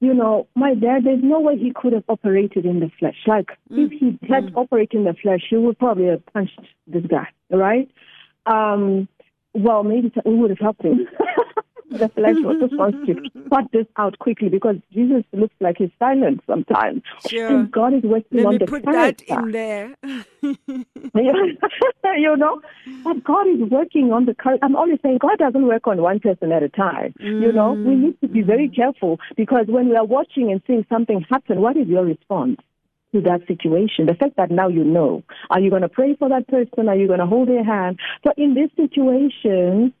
[0.00, 3.16] you know, my dad, there's no way he could have operated in the flesh.
[3.26, 3.86] Like, mm.
[3.86, 4.56] if he had mm.
[4.56, 7.88] operated in the flesh, he would probably have punched this guy, right?
[8.48, 9.08] Um,
[9.54, 11.06] well, maybe we would have helped him.
[11.90, 13.14] the flesh was just wants to
[13.48, 17.02] cut this out quickly because Jesus looks like he's silent sometimes.
[17.26, 17.48] Sure.
[17.48, 19.24] And God is working Let on me the put character.
[19.28, 19.94] that in there.
[20.42, 22.60] you know,
[23.04, 24.64] but God is working on the character.
[24.64, 27.14] I'm always saying God doesn't work on one person at a time.
[27.20, 27.42] Mm.
[27.42, 30.84] You know, we need to be very careful because when we are watching and seeing
[30.88, 32.58] something happen, what is your response?
[33.12, 34.06] To that situation.
[34.06, 35.22] The fact that now you know.
[35.50, 36.88] Are you going to pray for that person?
[36.88, 37.98] Are you going to hold their hand?
[38.24, 39.94] So in this situation,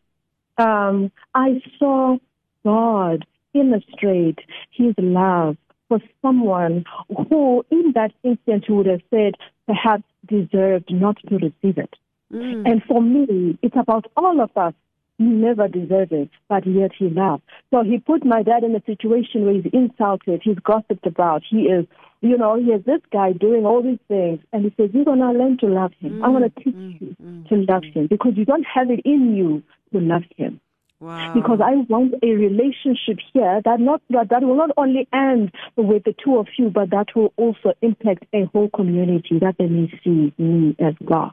[0.58, 2.18] um, I saw
[2.64, 4.40] God illustrate
[4.70, 5.56] his love
[5.88, 6.84] for someone
[7.30, 9.34] who, in that instant, would have said,
[9.66, 11.94] perhaps deserved not to receive it.
[12.32, 12.70] Mm.
[12.70, 14.74] And for me, it's about all of us.
[15.18, 17.42] He never deserved it, but yet he loved.
[17.72, 21.62] So he put my dad in a situation where he's insulted, he's gossiped about, he
[21.62, 21.86] is,
[22.20, 25.18] you know, he has this guy doing all these things, and he says, You're going
[25.18, 26.18] to learn to love him.
[26.18, 26.24] Mm.
[26.24, 27.00] I'm going to teach mm.
[27.00, 27.48] you mm.
[27.48, 30.60] to love him because you don't have it in you to love him.
[31.00, 31.32] Wow.
[31.32, 36.02] Because I want a relationship here that not that, that will not only end with
[36.02, 39.88] the two of you, but that will also impact a whole community that they may
[40.02, 41.32] see me as God.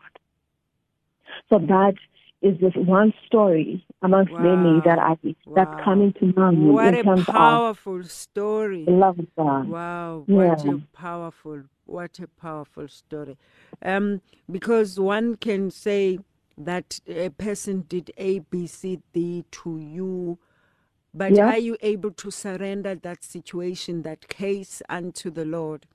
[1.49, 1.95] So that
[2.45, 4.55] is just one story amongst wow.
[4.55, 5.55] many that I wow.
[5.55, 6.73] that's coming to mind.
[6.73, 8.85] What in a terms powerful of story!
[8.87, 9.67] Love God.
[9.67, 10.35] Wow, yeah.
[10.35, 13.37] what a powerful, what a powerful story.
[13.83, 16.19] Um, because one can say
[16.57, 20.37] that a person did A, B, C, D to you,
[21.13, 21.47] but Yeah.
[21.49, 25.87] are you able to surrender that situation, that case unto the Lord?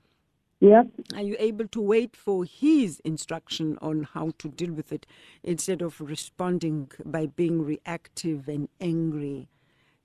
[0.60, 0.88] Yep.
[1.14, 5.06] Are you able to wait for His instruction on how to deal with it
[5.42, 9.48] instead of responding by being reactive and angry?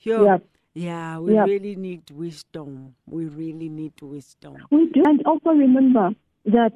[0.02, 0.46] Yep.
[0.74, 2.96] Yeah, we really need wisdom.
[3.06, 4.58] We really need wisdom.
[4.72, 5.04] We do.
[5.06, 6.10] And also remember
[6.46, 6.74] that,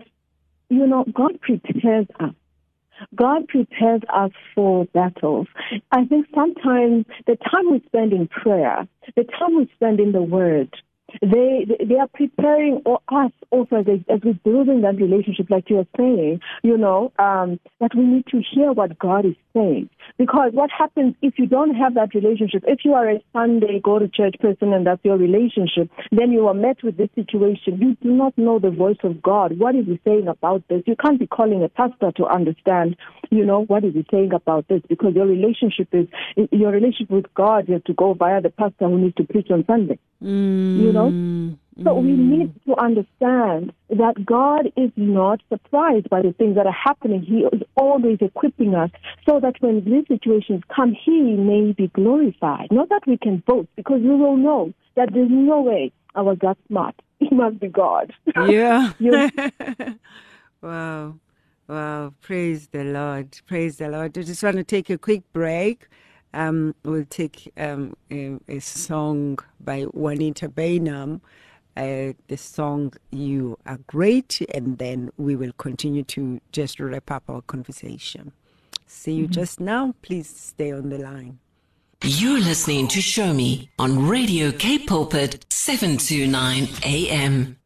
[0.70, 2.34] you know, God prepares us.
[3.16, 5.48] God prepares us for battles.
[5.92, 10.22] I think sometimes the time we spend in prayer, the time we spend in the
[10.22, 10.74] Word,
[11.22, 15.88] they they are preparing us also as, as we're building that relationship, like you were
[15.98, 19.36] saying, you know, um, that we need to hear what God is
[20.18, 24.00] Because what happens if you don't have that relationship, if you are a Sunday go
[24.00, 27.80] to church person and that's your relationship, then you are met with this situation.
[27.80, 29.58] You do not know the voice of God.
[29.58, 30.84] What is he saying about this?
[30.86, 32.98] You can't be calling a pastor to understand,
[33.30, 36.08] you know, what is he saying about this because your relationship is,
[36.52, 39.50] your relationship with God, you have to go via the pastor who needs to preach
[39.52, 40.00] on Sunday.
[40.24, 41.58] Mm, You know?
[41.84, 46.72] So we need to understand that God is not surprised by the things that are
[46.72, 47.22] happening.
[47.22, 48.92] He is always equipping us
[49.28, 52.68] so that when these situations come, He may be glorified.
[52.72, 56.38] Not that we can boast, because we will know that there's no way I was
[56.42, 56.96] that smart.
[57.22, 58.14] It must be God.
[58.36, 58.94] Yeah.
[60.62, 61.16] Wow.
[61.70, 62.14] Wow.
[62.22, 63.40] Praise the Lord.
[63.46, 64.18] Praise the Lord.
[64.18, 65.88] I just want to take a quick break.
[66.34, 71.22] Um, we'll take um, a, a song by Juanita Bynum.
[71.78, 77.24] Uh, the song You Are Great, and then we will continue to just wrap up
[77.30, 78.34] our conversation.
[78.86, 79.94] See you just now.
[80.02, 81.40] Please stay on the line.
[82.04, 87.58] You're listening to Show Me on Radio K Pulpit 729 AM.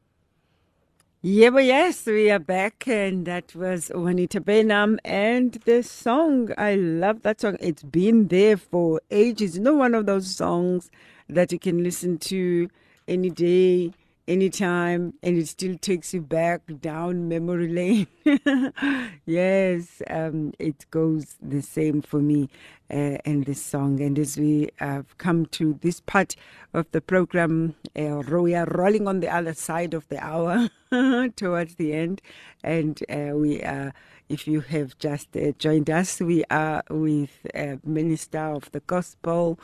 [1.22, 6.50] Yeah, but yes, we are back, and that was Juanita Bynum and the song.
[6.58, 7.56] I love that song.
[7.62, 9.56] It's been there for ages.
[9.56, 10.92] You know, one of those songs
[11.30, 12.70] that you can listen to
[13.08, 13.92] any day,
[14.28, 18.08] anytime, and it still takes you back down memory lane.
[19.26, 22.50] yes, um, it goes the same for me
[22.90, 24.02] uh, and this song.
[24.02, 26.36] And as we have come to this part
[26.74, 30.70] of the program, uh, we are rolling on the other side of the hour
[31.36, 32.22] towards the end,
[32.64, 33.94] and uh, we are.
[34.30, 39.60] If you have just uh, joined us, we are with a minister of the gospel,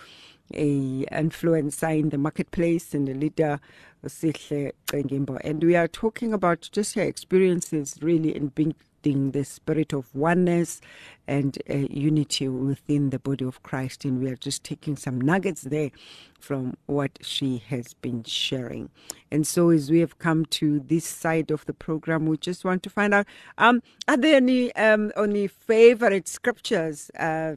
[0.53, 3.59] a influencer in the marketplace, and a leader,
[4.05, 5.39] Sihle Cengimbo.
[5.43, 10.81] And we are talking about just her experiences really in being the spirit of oneness
[11.27, 14.05] and uh, unity within the body of Christ.
[14.05, 15.91] And we are just taking some nuggets there
[16.39, 18.89] from what she has been sharing.
[19.31, 22.83] And so, as we have come to this side of the program, we just want
[22.83, 27.55] to find out um, are there any um, any favorite scriptures, uh,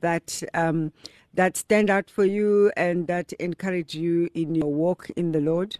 [0.00, 0.92] that um,
[1.34, 5.78] that stand out for you and that encourage you in your walk in the Lord?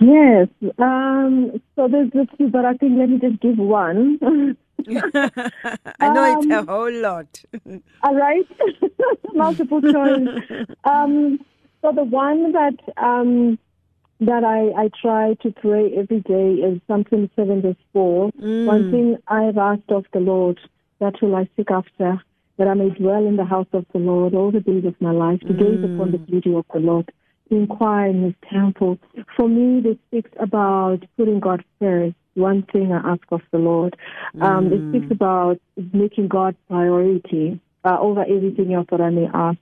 [0.00, 0.48] Yes.
[0.78, 4.18] Um, so there's a few, but I think let me just give one.
[4.88, 7.42] I know um, it's a um, whole lot.
[8.02, 8.46] all right.
[9.34, 10.66] Multiple choice.
[10.84, 11.38] Um,
[11.82, 13.58] so the one that um,
[14.20, 18.30] that I, I try to pray every day is Psalm 27 verse 4.
[18.32, 18.66] Mm.
[18.66, 20.58] One thing I've asked of the Lord,
[21.00, 22.22] that will I seek after,
[22.56, 25.10] that I may dwell in the house of the Lord all the days of my
[25.10, 25.58] life, to mm.
[25.58, 27.10] gaze upon the beauty of the Lord
[27.50, 28.98] inquire in his temple.
[29.36, 32.16] For me, this speaks about putting God first.
[32.34, 33.96] One thing I ask of the Lord.
[34.40, 34.72] Um, mm.
[34.72, 35.60] It speaks about
[35.92, 39.58] making God priority uh, over everything else that I may ask.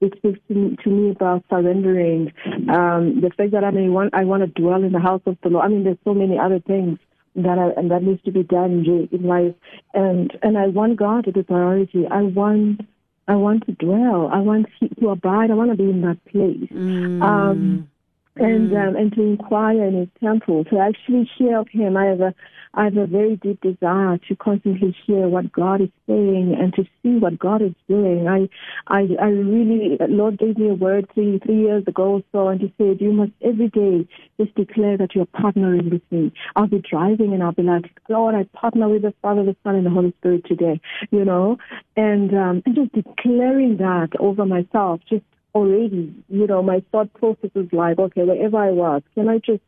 [0.00, 2.32] It speaks to me, to me about surrendering.
[2.68, 5.38] Um, the fact that I may want, I want to dwell in the house of
[5.42, 5.64] the Lord.
[5.64, 6.98] I mean, there's so many other things
[7.36, 9.54] that I, and that needs to be done in life,
[9.94, 12.06] and and I want God to be priority.
[12.10, 12.82] I want
[13.28, 14.28] I want to dwell.
[14.32, 15.50] I want to abide.
[15.50, 16.68] I want to be in that place.
[16.70, 17.22] Mm.
[17.22, 17.88] Um,
[18.36, 18.88] and mm.
[18.88, 21.96] um, and to inquire in his temple, to actually hear of him.
[21.96, 22.34] I have a
[22.74, 26.84] I have a very deep desire to constantly hear what God is saying and to
[27.02, 28.26] see what God is doing.
[28.28, 28.48] I,
[28.86, 32.60] I, I really, Lord gave me a word three, three years ago or so, and
[32.60, 34.08] He said, you must every day
[34.40, 36.32] just declare that you're partnering with me.
[36.56, 39.74] I'll be driving and I'll be like, Lord, I partner with the Father, the Son,
[39.74, 40.80] and the Holy Spirit today,
[41.10, 41.58] you know,
[41.96, 47.50] and, um, and just declaring that over myself, just already, you know, my thought process
[47.54, 49.60] is like, okay, wherever I was, can I just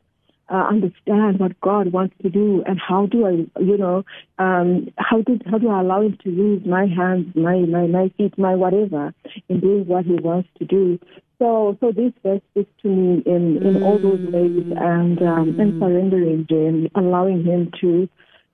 [0.48, 4.04] uh, understand what God wants to do and how do I, you know,
[4.38, 8.12] um, how do how do I allow Him to use my hands, my my my
[8.16, 9.14] feet, my whatever
[9.48, 10.98] in doing what He wants to do.
[11.38, 15.80] So so this verse speaks to me in in all those ways and um, and
[15.80, 18.08] surrendering Him, allowing Him to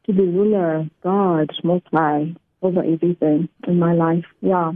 [0.06, 4.24] to be ruler, God, Most High over everything in my life.
[4.40, 4.72] Yeah.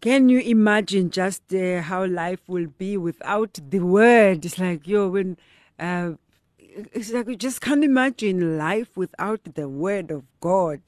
[0.00, 4.46] Can you imagine just uh, how life will be without the word?
[4.46, 5.36] It's like, yo, when
[5.80, 6.12] uh,
[6.92, 10.80] it's like you just can't imagine life without the word of God,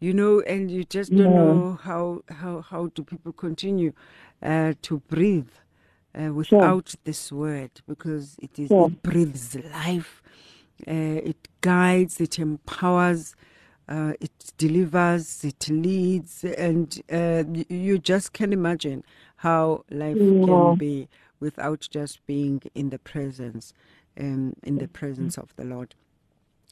[0.00, 1.44] you know, and you just don't yeah.
[1.44, 3.92] know how, how, how do people continue
[4.42, 5.50] uh, to breathe
[6.18, 7.00] uh, without sure.
[7.04, 8.88] this word because it is sure.
[8.88, 10.22] it breathes life,
[10.88, 13.36] uh, it guides, it empowers.
[13.86, 19.04] Uh, it delivers, it leads, and uh, you just can imagine
[19.36, 20.46] how life yeah.
[20.46, 21.06] can be
[21.38, 23.74] without just being in the presence
[24.18, 25.94] um, in the presence of the Lord.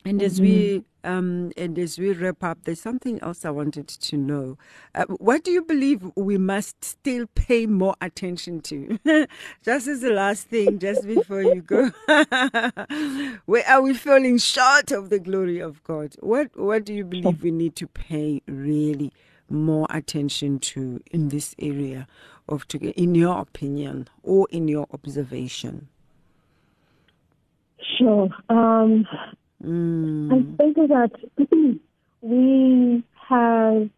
[0.04, 1.10] And as we mm-hmm.
[1.10, 4.58] um, and as we wrap up, there's something else I wanted to know.
[4.94, 8.98] Uh, what do you believe we must still pay more attention to?
[9.62, 11.90] just as the last thing, just before you go,
[13.46, 16.16] where are we falling short of the glory of God?
[16.18, 19.12] What What do you believe we need to pay really
[19.48, 22.08] more attention to in this area
[22.48, 25.88] of, in your opinion or in your observation?
[27.98, 28.28] Sure.
[28.48, 29.06] Um,
[29.64, 30.32] mm.
[30.32, 31.10] I think that
[32.22, 33.88] we have,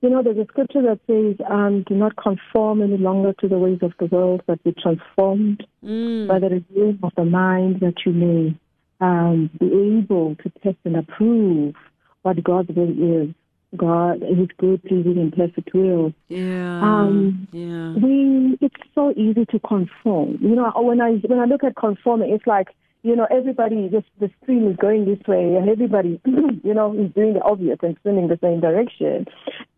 [0.00, 3.58] you know, there's a scripture that says, um, do not conform any longer to the
[3.58, 6.28] ways of the world, but be transformed mm.
[6.28, 8.54] by the renewing of the mind that you may
[9.00, 11.74] um, be able to test and approve
[12.22, 13.34] what God's will is.
[13.76, 16.12] God, His good, pleasing, and perfect will.
[16.28, 16.80] Yeah.
[16.82, 17.94] Um, yeah.
[17.94, 18.58] We.
[18.60, 20.38] It's so easy to conform.
[20.42, 22.68] You know, when I when I look at conforming, it's like
[23.02, 27.12] you know, everybody just the stream is going this way, and everybody, you know, is
[27.12, 29.26] doing the obvious and swimming the same direction,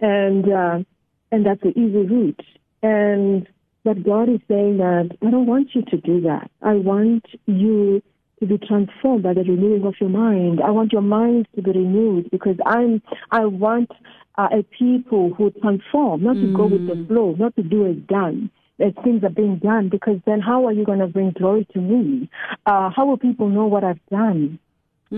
[0.01, 0.79] and uh,
[1.33, 2.43] and that's the easy route.
[2.83, 3.49] And
[3.85, 6.51] but God is saying that I don't want you to do that.
[6.62, 8.03] I want you
[8.41, 10.61] to be transformed by the renewing of your mind.
[10.64, 13.91] I want your mind to be renewed because I'm, I want
[14.37, 17.97] uh, a people who transform, not to go with the flow, not to do as
[18.09, 18.51] done.
[18.77, 22.29] Things are being done, because then how are you going to bring glory to me?
[22.66, 24.59] Uh, how will people know what I've done?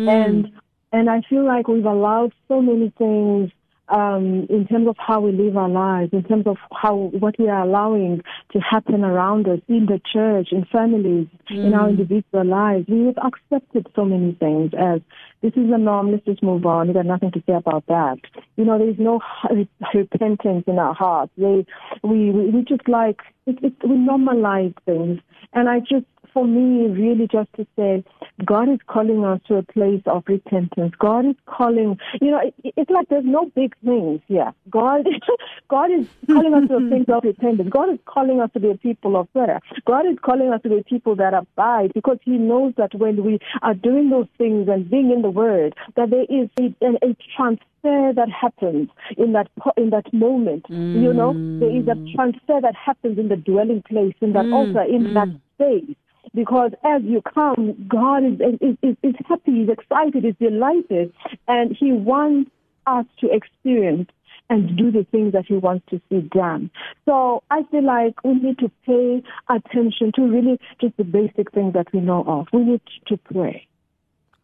[0.09, 0.53] And
[0.93, 3.51] and I feel like we've allowed so many things
[3.89, 7.49] um, in terms of how we live our lives, in terms of how what we
[7.49, 8.23] are allowing
[8.53, 12.87] to happen around us in the church, in families, in our individual lives.
[12.89, 15.01] We've accepted so many things as
[15.43, 16.11] this is the norm.
[16.11, 16.89] Let's just move on.
[16.89, 18.19] We got nothing to say about that.
[18.57, 19.21] You know, there's no
[19.51, 21.33] h- repentance in our hearts.
[21.37, 21.65] They,
[22.03, 25.21] we, we, we just like it, it, we normalize things,
[25.53, 26.07] and I just
[26.37, 28.05] for me, really just to say,
[28.45, 30.93] God is calling us to a place of repentance.
[30.99, 34.53] God is calling, you know, it, it's like there's no big things here.
[34.69, 35.07] God,
[35.71, 37.71] God is calling us to a place of repentance.
[37.71, 39.61] God is calling us to be a people of prayer.
[39.87, 43.39] God is calling us to be people that abide because He knows that when we
[43.63, 47.17] are doing those things and being in the Word, that there is a, a, a
[47.35, 50.67] transfer that happens in that in that moment.
[50.69, 52.15] You know, there is a mm.
[52.15, 55.41] transfer that happens in the dwelling place, in that mm, altar, in that mm.
[55.55, 55.97] space
[56.37, 61.13] because as you come, God is, is, is, is happy, He's excited, He's delighted,
[61.49, 62.51] and He wants
[62.87, 64.11] us to experience
[64.51, 66.71] and do the things that He wants to see done.
[67.07, 71.73] So I feel like we need to pay attention to really just the basic things
[71.73, 72.49] that we know of.
[72.53, 73.67] We need to pray.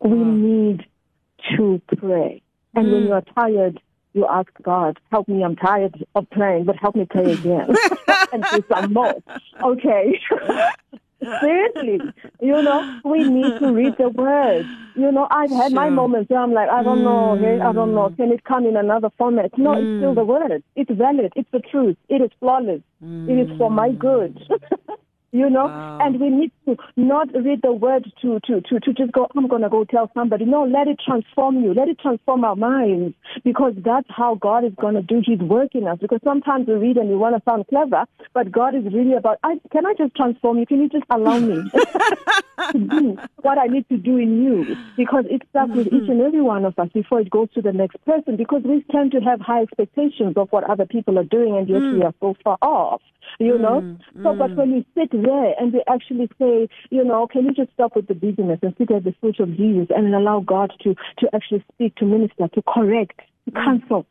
[0.00, 0.86] We need
[1.56, 2.42] to pray.
[2.74, 3.08] And when hmm.
[3.08, 3.80] you are tired,
[4.14, 7.68] you ask God, help me, I'm tired of praying, but help me pray again
[8.32, 9.22] and do some more.
[9.62, 10.18] Okay.
[11.40, 12.00] Seriously,
[12.40, 14.66] you know, we need to read the word.
[14.94, 17.94] You know, I've had my moments where I'm like, I don't know, hey, I don't
[17.94, 18.10] know.
[18.10, 18.16] Mm.
[18.16, 19.56] Can it come in another format?
[19.56, 20.16] No, it's still mm.
[20.16, 20.62] the word.
[20.76, 21.32] It's valid.
[21.36, 21.96] It's the truth.
[22.08, 22.82] It is flawless.
[23.02, 24.38] It is for my good.
[25.32, 25.98] you know, Wow.
[26.02, 29.48] and we need to not read the word to, to, to, to just go, I'm
[29.48, 30.44] going to go tell somebody.
[30.44, 31.72] No, let it transform you.
[31.72, 35.74] Let it transform our minds because that's how God is going to do his work
[35.74, 35.98] in us.
[36.00, 38.04] Because sometimes we read and we want to sound clever,
[38.34, 40.66] but God is really about, I, can I just transform you?
[40.66, 41.62] Can you just allow me
[42.72, 44.76] to do what I need to do in you?
[44.98, 46.26] Because it starts with each and mm-hmm.
[46.26, 49.20] every one of us before it goes to the next person because we tend to
[49.20, 52.04] have high expectations of what other people are doing and yet we mm.
[52.04, 53.00] are so far off
[53.38, 53.80] you know.
[53.80, 54.56] Mm, so, but mm.
[54.56, 58.08] when we sit there and we actually say, you know, can you just stop with
[58.08, 61.64] the busyness and sit at the foot of Jesus and allow God to to actually
[61.72, 64.06] speak, to minister, to correct, to counsel.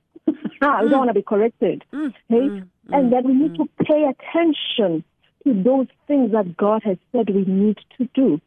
[0.61, 0.97] Ah, we don't mm.
[0.97, 2.63] want to be corrected, okay?
[2.91, 5.03] And then we need to pay attention
[5.43, 8.39] to those things that God has said we need to do.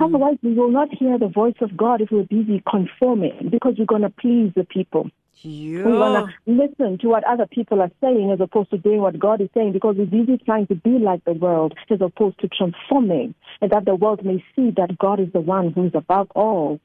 [0.00, 3.84] Otherwise, we will not hear the voice of God if we're busy conforming because we're
[3.84, 5.10] going to please the people.
[5.46, 6.14] We want
[6.46, 9.48] to listen to what other people are saying as opposed to doing what God is
[9.54, 13.70] saying because we're busy trying to be like the world as opposed to transforming and
[13.70, 16.80] that the world may see that God is the one who is above all.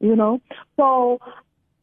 [0.00, 0.40] You know?
[0.78, 1.18] So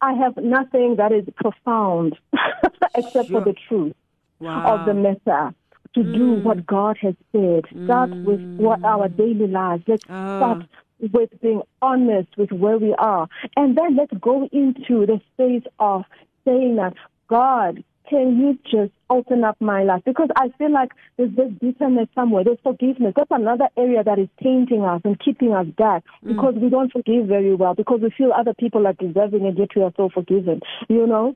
[0.02, 2.18] I have nothing that is profound
[2.96, 3.42] except Sure.
[3.42, 3.94] for the truth
[4.40, 4.64] Wow.
[4.66, 5.54] of the matter.
[5.96, 7.66] To do what God has said.
[7.84, 9.84] Start with what our daily lives.
[9.88, 10.38] Let's Ah.
[10.38, 10.64] start
[11.12, 13.28] with being honest with where we are.
[13.56, 16.04] And then let's go into the space of
[16.46, 16.94] saying that,
[17.28, 20.04] God, can you just open up my life?
[20.06, 22.44] Because I feel like there's this bitterness somewhere.
[22.44, 23.14] There's forgiveness.
[23.16, 26.30] That's another area that is tainting us and keeping us back mm.
[26.30, 29.70] because we don't forgive very well, because we feel other people are deserving and yet
[29.76, 30.62] we are so forgiven.
[30.90, 31.36] You know?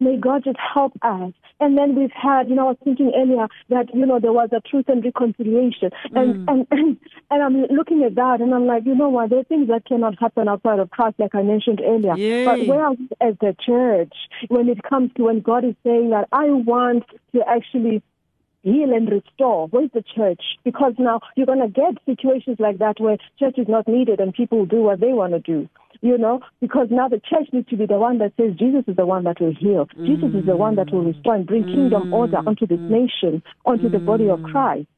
[0.00, 1.32] May God just help us.
[1.60, 4.48] And then we've had, you know, I was thinking earlier that, you know, there was
[4.52, 5.90] a truth and reconciliation.
[6.14, 6.50] And, mm.
[6.50, 6.96] and, and,
[7.30, 9.84] and I'm looking at that and I'm like, you know what, there are things that
[9.84, 12.16] cannot happen outside of Christ, like I mentioned earlier.
[12.16, 12.44] Yay.
[12.46, 14.14] But where are we as the church
[14.48, 18.02] when it comes to when God is saying that I want to actually
[18.62, 19.68] heal and restore.
[19.68, 20.42] Where's the church?
[20.64, 24.34] Because now you're going to get situations like that where church is not needed and
[24.34, 25.68] people do what they want to do.
[26.02, 28.96] You know, because now the church needs to be the one that says Jesus is
[28.96, 29.86] the one that will heal.
[29.98, 30.06] Mm.
[30.06, 32.12] Jesus is the one that will restore and bring kingdom mm.
[32.14, 32.88] order onto this mm.
[32.88, 34.88] nation, onto the body of Christ.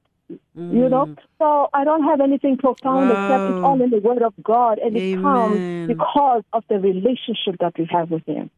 [0.55, 4.33] You know, so I don't have anything profound except it's all in the Word of
[4.43, 8.51] God, and it comes because of the relationship that we have with Him.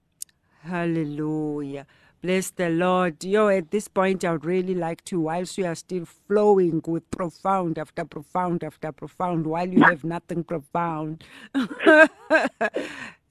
[0.63, 1.87] Hallelujah.
[2.25, 3.23] Bless the Lord.
[3.23, 7.11] Yo, at this point, I would really like to, whilst you are still flowing with
[7.11, 11.23] profound after profound after profound, while you have nothing profound,
[11.55, 12.09] uh,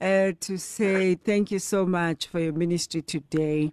[0.00, 3.72] to say thank you so much for your ministry today.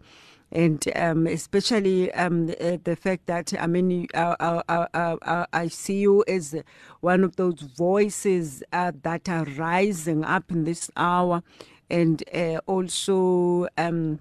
[0.51, 5.99] And um, especially um, uh, the fact that I mean, uh, uh, uh, I see
[5.99, 6.55] you as
[7.01, 11.43] one of those voices uh, that are rising up in this hour,
[11.91, 14.19] and uh, also um,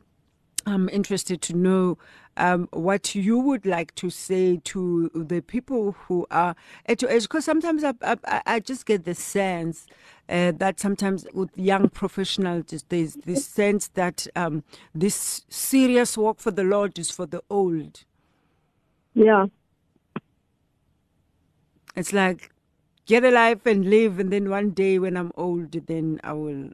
[0.66, 1.98] I'm interested to know
[2.36, 6.54] um, what you would like to say to the people who are
[6.86, 9.86] at your age, because sometimes I, I, I just get the sense
[10.28, 14.62] uh, that sometimes with young professionals, there's this sense that um,
[14.94, 18.04] this serious work for the Lord is for the old.
[19.14, 19.46] Yeah.
[21.96, 22.50] It's like
[23.06, 26.70] get a life and live, and then one day when I'm old, then I will.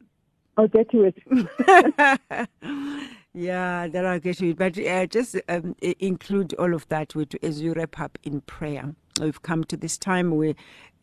[0.59, 2.49] I'll get to it.
[3.37, 4.57] yeah, I'll get it.
[4.57, 8.95] But uh, just um, include all of that with, as you wrap up in prayer.
[9.21, 10.55] We've come to this time where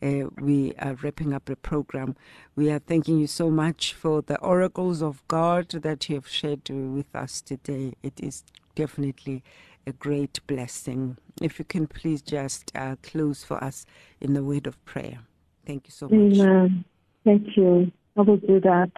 [0.02, 2.16] uh, we are wrapping up the program.
[2.56, 6.68] We are thanking you so much for the oracles of God that you have shared
[6.68, 7.94] with us today.
[8.02, 8.42] It is
[8.74, 9.44] definitely
[9.86, 11.18] a great blessing.
[11.40, 13.86] If you can please just uh, close for us
[14.20, 15.20] in the word of prayer.
[15.66, 16.38] Thank you so much.
[16.38, 16.84] Amen.
[17.24, 17.92] Thank you.
[18.16, 18.90] I will do that.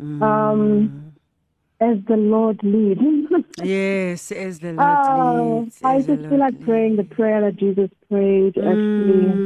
[0.00, 0.22] Mm.
[0.22, 1.14] Um,
[1.80, 3.00] as the Lord leads.
[3.62, 5.80] yes, as the Lord oh, leads.
[5.84, 6.64] I just feel like leads.
[6.64, 9.42] praying the prayer that Jesus prayed mm, actually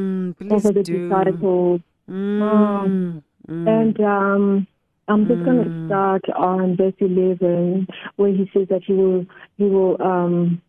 [0.50, 1.08] over the do.
[1.08, 1.80] disciples.
[2.10, 3.24] Mm, um,
[3.66, 4.66] and um,
[5.08, 5.86] I'm just going to Mm.
[5.86, 9.26] start on verse 11, where he says that he will,
[9.58, 10.62] he will, um,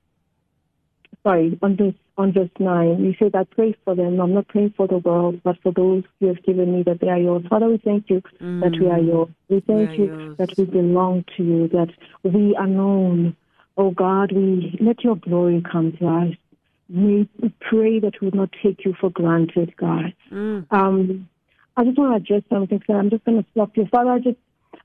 [1.23, 4.19] sorry, on verse, on verse 9, You says, I pray for them.
[4.19, 7.09] I'm not praying for the world, but for those you have given me that they
[7.09, 7.43] are yours.
[7.49, 9.29] Father, we thank you that we are yours.
[9.49, 10.37] We thank are you yours.
[10.37, 11.89] that we belong to you, that
[12.23, 13.35] we are known.
[13.77, 16.33] Oh God, we let your glory come to us.
[16.89, 17.27] We
[17.61, 20.13] pray that we will not take you for granted, God.
[20.31, 20.67] Mm.
[20.69, 21.29] Um,
[21.75, 23.87] I just want to address something, so I'm just going to stop you.
[23.87, 24.37] Father, I just,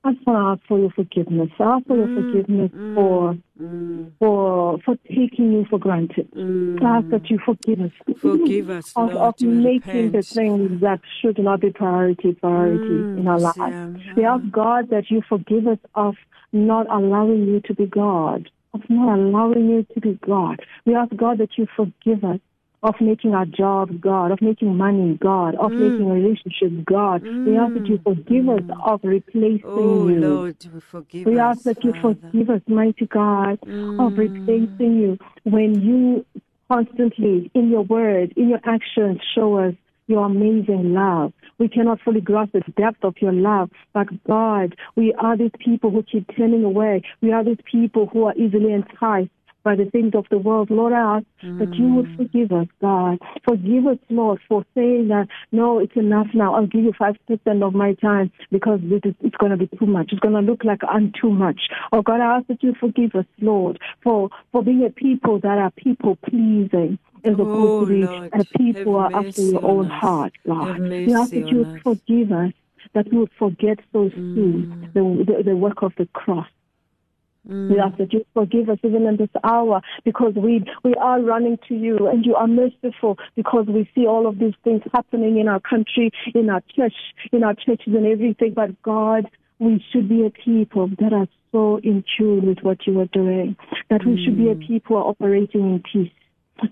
[0.05, 1.51] I just want to ask for your forgiveness.
[1.59, 4.13] I ask for your forgiveness for Mm.
[4.21, 6.31] for for taking you for granted.
[6.31, 6.81] Mm.
[6.81, 7.91] I ask that you forgive us.
[8.19, 9.35] Forgive us, of, Lord.
[9.35, 13.57] of making the things that should not be priority priority Mm, in our lives.
[13.57, 16.15] Sam, We ask God that you forgive us of
[16.53, 20.61] not allowing you to be God, of not allowing you to be God.
[20.87, 22.39] We ask God that you forgive us
[22.83, 25.79] of making our jobs God, of making money God, of Mm.
[25.79, 27.23] making relationships God.
[27.45, 30.21] We ask that you forgive us of replacing Oh, you.
[30.21, 31.57] Lord, we forgive We us.
[31.57, 32.19] ask that you Father.
[32.31, 33.59] forgive us, mighty God,
[33.99, 34.19] of Mm.
[34.19, 36.25] replacing you when you
[36.71, 39.75] constantly, in your word, in your actions, show us
[40.07, 41.33] your amazing love.
[41.59, 45.91] We cannot fully grasp the depth of your love, but God, we are these people
[45.91, 47.03] who keep turning away.
[47.21, 49.31] We are these people who are easily enticed
[49.65, 50.71] by the things of the world.
[50.71, 51.27] Lord, I ask
[51.59, 53.19] that you would forgive us, God.
[53.47, 56.55] Forgive us, Lord, for saying that, no, it's enough now.
[56.55, 59.87] I'll give you 5% of my time because it is, it's going to be too
[59.87, 60.11] much.
[60.13, 61.61] It's going to look like I'm too much.
[61.93, 65.59] Oh, God, I ask that you forgive us, Lord, for, for being a people that
[65.59, 66.99] are people pleasing.
[67.25, 69.93] As Oh, opposed to be a people are after your own us.
[69.93, 70.79] heart, God.
[71.05, 72.53] We ask that you would forgive us,
[72.95, 74.35] that we would forget so Mm.
[74.35, 76.47] soon the, the, the work of the cross.
[77.49, 77.71] Mm.
[77.71, 81.59] We ask that you forgive us even in this hour because we, we are running
[81.69, 85.49] to you and you are merciful because we see all of these things happening in
[85.49, 86.95] our country, in our church,
[87.33, 88.55] in our churches and everything.
[88.55, 89.29] But God,
[89.59, 93.57] we should be a people that are so in tune with what you are doing,
[93.91, 96.13] that we should be a people operating in peace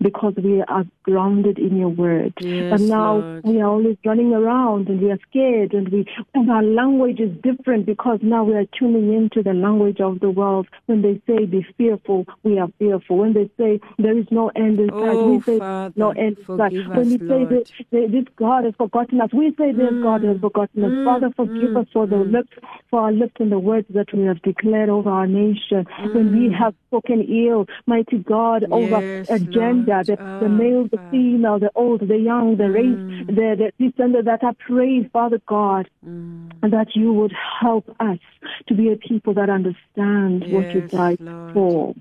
[0.01, 2.33] because we are grounded in your word.
[2.41, 3.45] Yes, but now Lord.
[3.45, 7.31] we are always running around and we are scared and we and our language is
[7.43, 10.67] different because now we are tuning into the language of the world.
[10.87, 13.19] When they say be fearful, we are fearful.
[13.19, 16.39] When they say there is no end in sight, Oh, we say Father, no end
[16.39, 16.73] in sight.
[16.95, 17.49] When we say Lord.
[17.51, 20.91] that, that this God has forgotten us, we say this God has Mm, forgotten us.
[20.93, 22.33] mm, Father, forgive mm, us for the mm.
[22.33, 22.51] lips,
[22.91, 25.87] for our lips and the words that we have declared over our nation.
[26.13, 26.59] When we Mm.
[26.59, 29.27] have spoken ill, mighty God, over Yes,
[29.81, 30.07] agenda, Lord.
[30.07, 31.11] the, the Ah, male, the Father.
[31.11, 33.27] female, the old, the young, the race, Mm.
[33.27, 34.43] the, the and the that.
[34.45, 36.51] I pray, Father God, Mm.
[36.63, 38.19] and that you would help us
[38.69, 41.53] to be a people that understand what you died Lord.
[41.55, 41.95] for.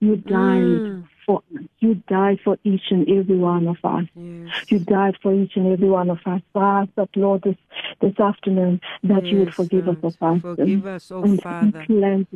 [0.00, 1.04] You died Mm.
[1.24, 1.42] for
[1.80, 4.04] you died for each and every one of us.
[4.14, 4.70] Yes.
[4.70, 6.40] You died for each and every one of us.
[6.52, 7.56] So I ask that, Lord, this,
[8.00, 10.04] this afternoon, that you would forgive Lord.
[10.04, 11.78] us of our Forgive us, oh and, Father.
[11.78, 12.26] and cleanse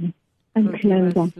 [0.54, 1.30] and cleanse us.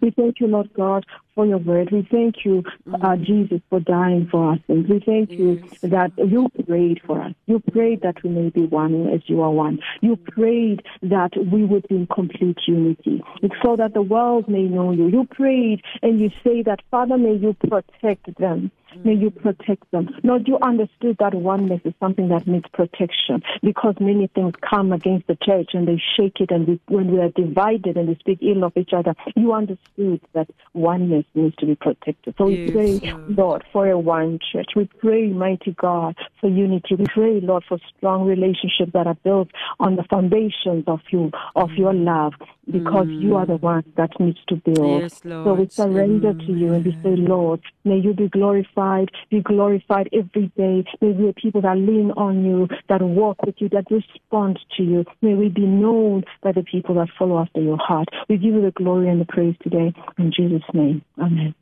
[0.00, 1.04] We thank you, Lord God,
[1.34, 1.90] for your word.
[1.92, 2.62] We thank you,
[3.02, 4.58] uh, Jesus, for dying for us.
[4.68, 7.34] And we thank you that you prayed for us.
[7.46, 9.78] You prayed that we may be one as you are one.
[10.00, 13.22] You prayed that we would be in complete unity.
[13.62, 15.08] So that the world may know you.
[15.08, 18.70] You prayed and you say that, Father, may you protect them.
[19.04, 20.08] May you protect them.
[20.22, 25.26] Lord, you understood that oneness is something that needs protection because many things come against
[25.26, 26.50] the church and they shake it.
[26.50, 30.20] And we, when we are divided and we speak ill of each other, you understood
[30.34, 32.34] that oneness needs to be protected.
[32.38, 33.38] So we Yes, pray, Lord.
[33.38, 34.70] Lord, for a one church.
[34.74, 36.94] We pray, mighty God, for unity.
[36.96, 41.70] We pray, Lord, for strong relationships that are built on the foundations of you, of
[41.76, 42.32] your love.
[42.70, 43.62] Because you are the mm.
[43.62, 45.02] one that needs to build.
[45.02, 49.40] Yes, So we surrender to you and we say, Lord, may you be glorified, be
[49.40, 50.84] glorified every day.
[51.00, 54.82] May we be people that lean on you, that walk with you, that respond to
[54.82, 55.04] you.
[55.22, 58.08] May we be known by the people that follow after your heart.
[58.28, 59.92] We give you the glory and the praise today.
[60.18, 61.54] In Jesus' name, amen.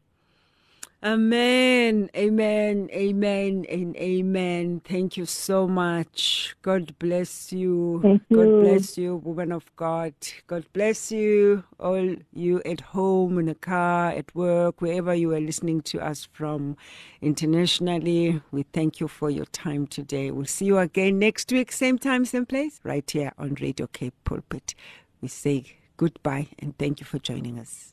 [1.04, 4.80] Amen, amen, amen, and amen.
[4.86, 6.56] Thank you so much.
[6.62, 8.00] God bless you.
[8.00, 8.60] Thank God you.
[8.60, 10.14] bless you, woman of God.
[10.46, 15.40] God bless you, all you at home, in the car, at work, wherever you are
[15.40, 16.74] listening to us from
[17.20, 18.40] internationally.
[18.50, 20.30] We thank you for your time today.
[20.30, 24.14] We'll see you again next week, same time, same place, right here on Radio Cape
[24.24, 24.74] Pulpit.
[25.20, 25.66] We say
[25.98, 27.92] goodbye and thank you for joining us.